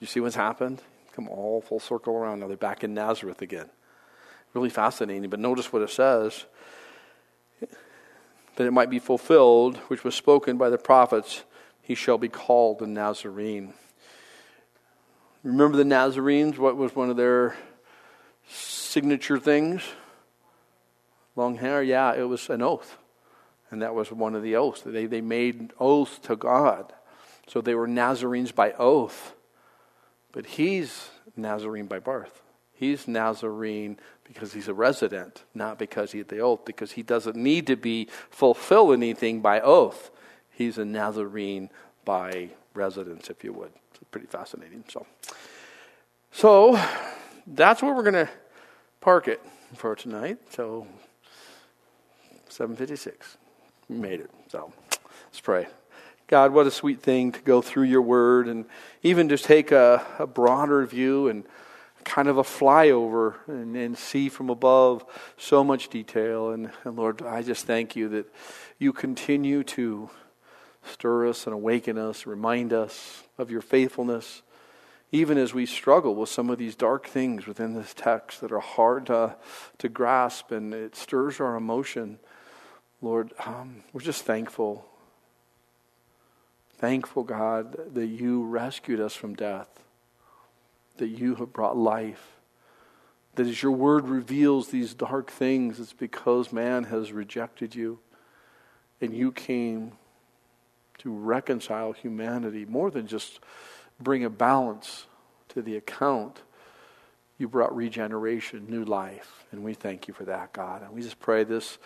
[0.00, 0.80] You see what's happened?
[1.14, 2.40] come all full circle around.
[2.40, 3.70] Now they're back in Nazareth again.
[4.52, 5.30] Really fascinating.
[5.30, 6.44] But notice what it says
[7.60, 11.42] that it might be fulfilled, which was spoken by the prophets,
[11.82, 13.74] he shall be called a Nazarene.
[15.42, 16.56] Remember the Nazarenes?
[16.56, 17.56] What was one of their
[18.48, 19.82] signature things?
[21.34, 21.82] Long hair?
[21.82, 22.96] Yeah, it was an oath.
[23.70, 24.82] And that was one of the oaths.
[24.82, 26.92] They, they made oath to God.
[27.46, 29.34] So they were Nazarenes by oath.
[30.32, 32.42] But he's Nazarene by birth.
[32.72, 37.36] He's Nazarene because he's a resident, not because he had the oath, because he doesn't
[37.36, 40.10] need to be fulfill anything by oath.
[40.50, 41.70] He's a Nazarene
[42.04, 43.70] by residence, if you would.
[43.90, 44.84] It's pretty fascinating.
[44.88, 45.06] So,
[46.32, 46.80] so
[47.46, 48.30] that's where we're going to
[49.00, 49.40] park it
[49.74, 50.38] for tonight.
[50.50, 50.86] So,
[52.48, 53.36] 756.
[53.88, 54.30] We made it.
[54.48, 54.72] So,
[55.26, 55.66] let's pray.
[56.26, 58.64] God, what a sweet thing to go through your word and
[59.02, 61.44] even just take a, a broader view and
[62.04, 65.04] kind of a flyover and, and, see from above
[65.36, 66.50] so much detail.
[66.50, 68.26] And, and Lord, I just thank you that
[68.78, 70.08] you continue to
[70.84, 74.42] stir us and awaken us, remind us of your faithfulness,
[75.12, 78.60] even as we struggle with some of these dark things within this text that are
[78.60, 79.36] hard to,
[79.78, 82.18] to grasp and it stirs our emotion.
[83.00, 84.86] Lord, um, we're just thankful
[86.84, 89.70] Thankful, God, that you rescued us from death,
[90.98, 92.36] that you have brought life.
[93.36, 98.00] That as your word reveals these dark things, it's because man has rejected you
[99.00, 99.92] and you came
[100.98, 103.40] to reconcile humanity, more than just
[103.98, 105.06] bring a balance
[105.48, 106.42] to the account.
[107.38, 110.82] You brought regeneration, new life, and we thank you for that, God.
[110.82, 111.78] And we just pray this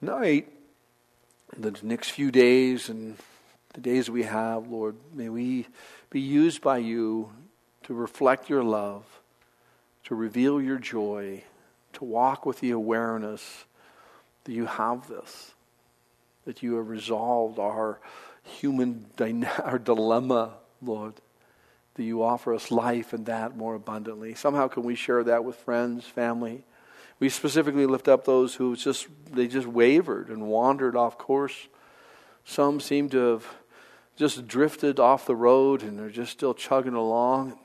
[0.00, 0.50] night,
[1.58, 3.18] the next few days, and
[3.74, 5.66] the days we have, Lord, may we
[6.08, 7.30] be used by you
[7.84, 9.04] to reflect your love,
[10.04, 11.42] to reveal your joy,
[11.94, 13.64] to walk with the awareness
[14.44, 15.52] that you have this,
[16.44, 17.98] that you have resolved our
[18.44, 19.06] human
[19.58, 21.14] our dilemma, Lord,
[21.94, 24.34] that you offer us life and that more abundantly.
[24.34, 26.64] Somehow can we share that with friends, family?
[27.18, 31.68] We specifically lift up those who just they just wavered and wandered off course.
[32.44, 33.46] Some seem to have
[34.16, 37.58] just drifted off the road and they're just still chugging along.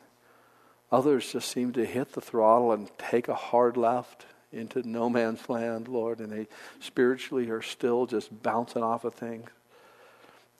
[0.92, 5.48] Others just seem to hit the throttle and take a hard left into no man's
[5.48, 6.48] land, Lord, and they
[6.80, 9.50] spiritually are still just bouncing off of things.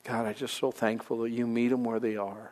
[0.04, 2.52] God, I'm just so thankful that you meet them where they are.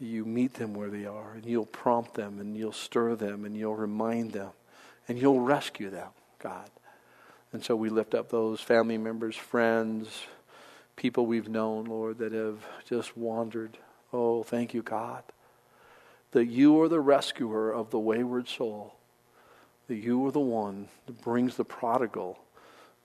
[0.00, 3.56] You meet them where they are, and you'll prompt them, and you'll stir them, and
[3.56, 4.50] you'll remind them,
[5.06, 6.08] and you'll rescue them,
[6.40, 6.68] God.
[7.52, 10.24] And so we lift up those family members, friends,
[10.96, 13.78] people we've known, Lord, that have just wandered.
[14.12, 15.22] Oh, thank you, God,
[16.32, 18.94] that you are the rescuer of the wayward soul,
[19.88, 22.38] that you are the one that brings the prodigal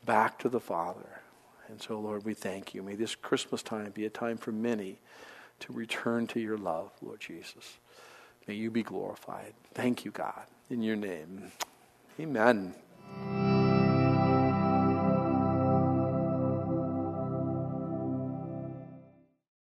[0.06, 1.22] back to the Father.
[1.70, 2.82] And so, Lord, we thank you.
[2.82, 5.00] May this Christmas time be a time for many
[5.60, 7.78] to return to your love, Lord Jesus.
[8.48, 9.54] May you be glorified.
[9.74, 11.52] Thank you, God, in your name.
[12.20, 13.57] Amen.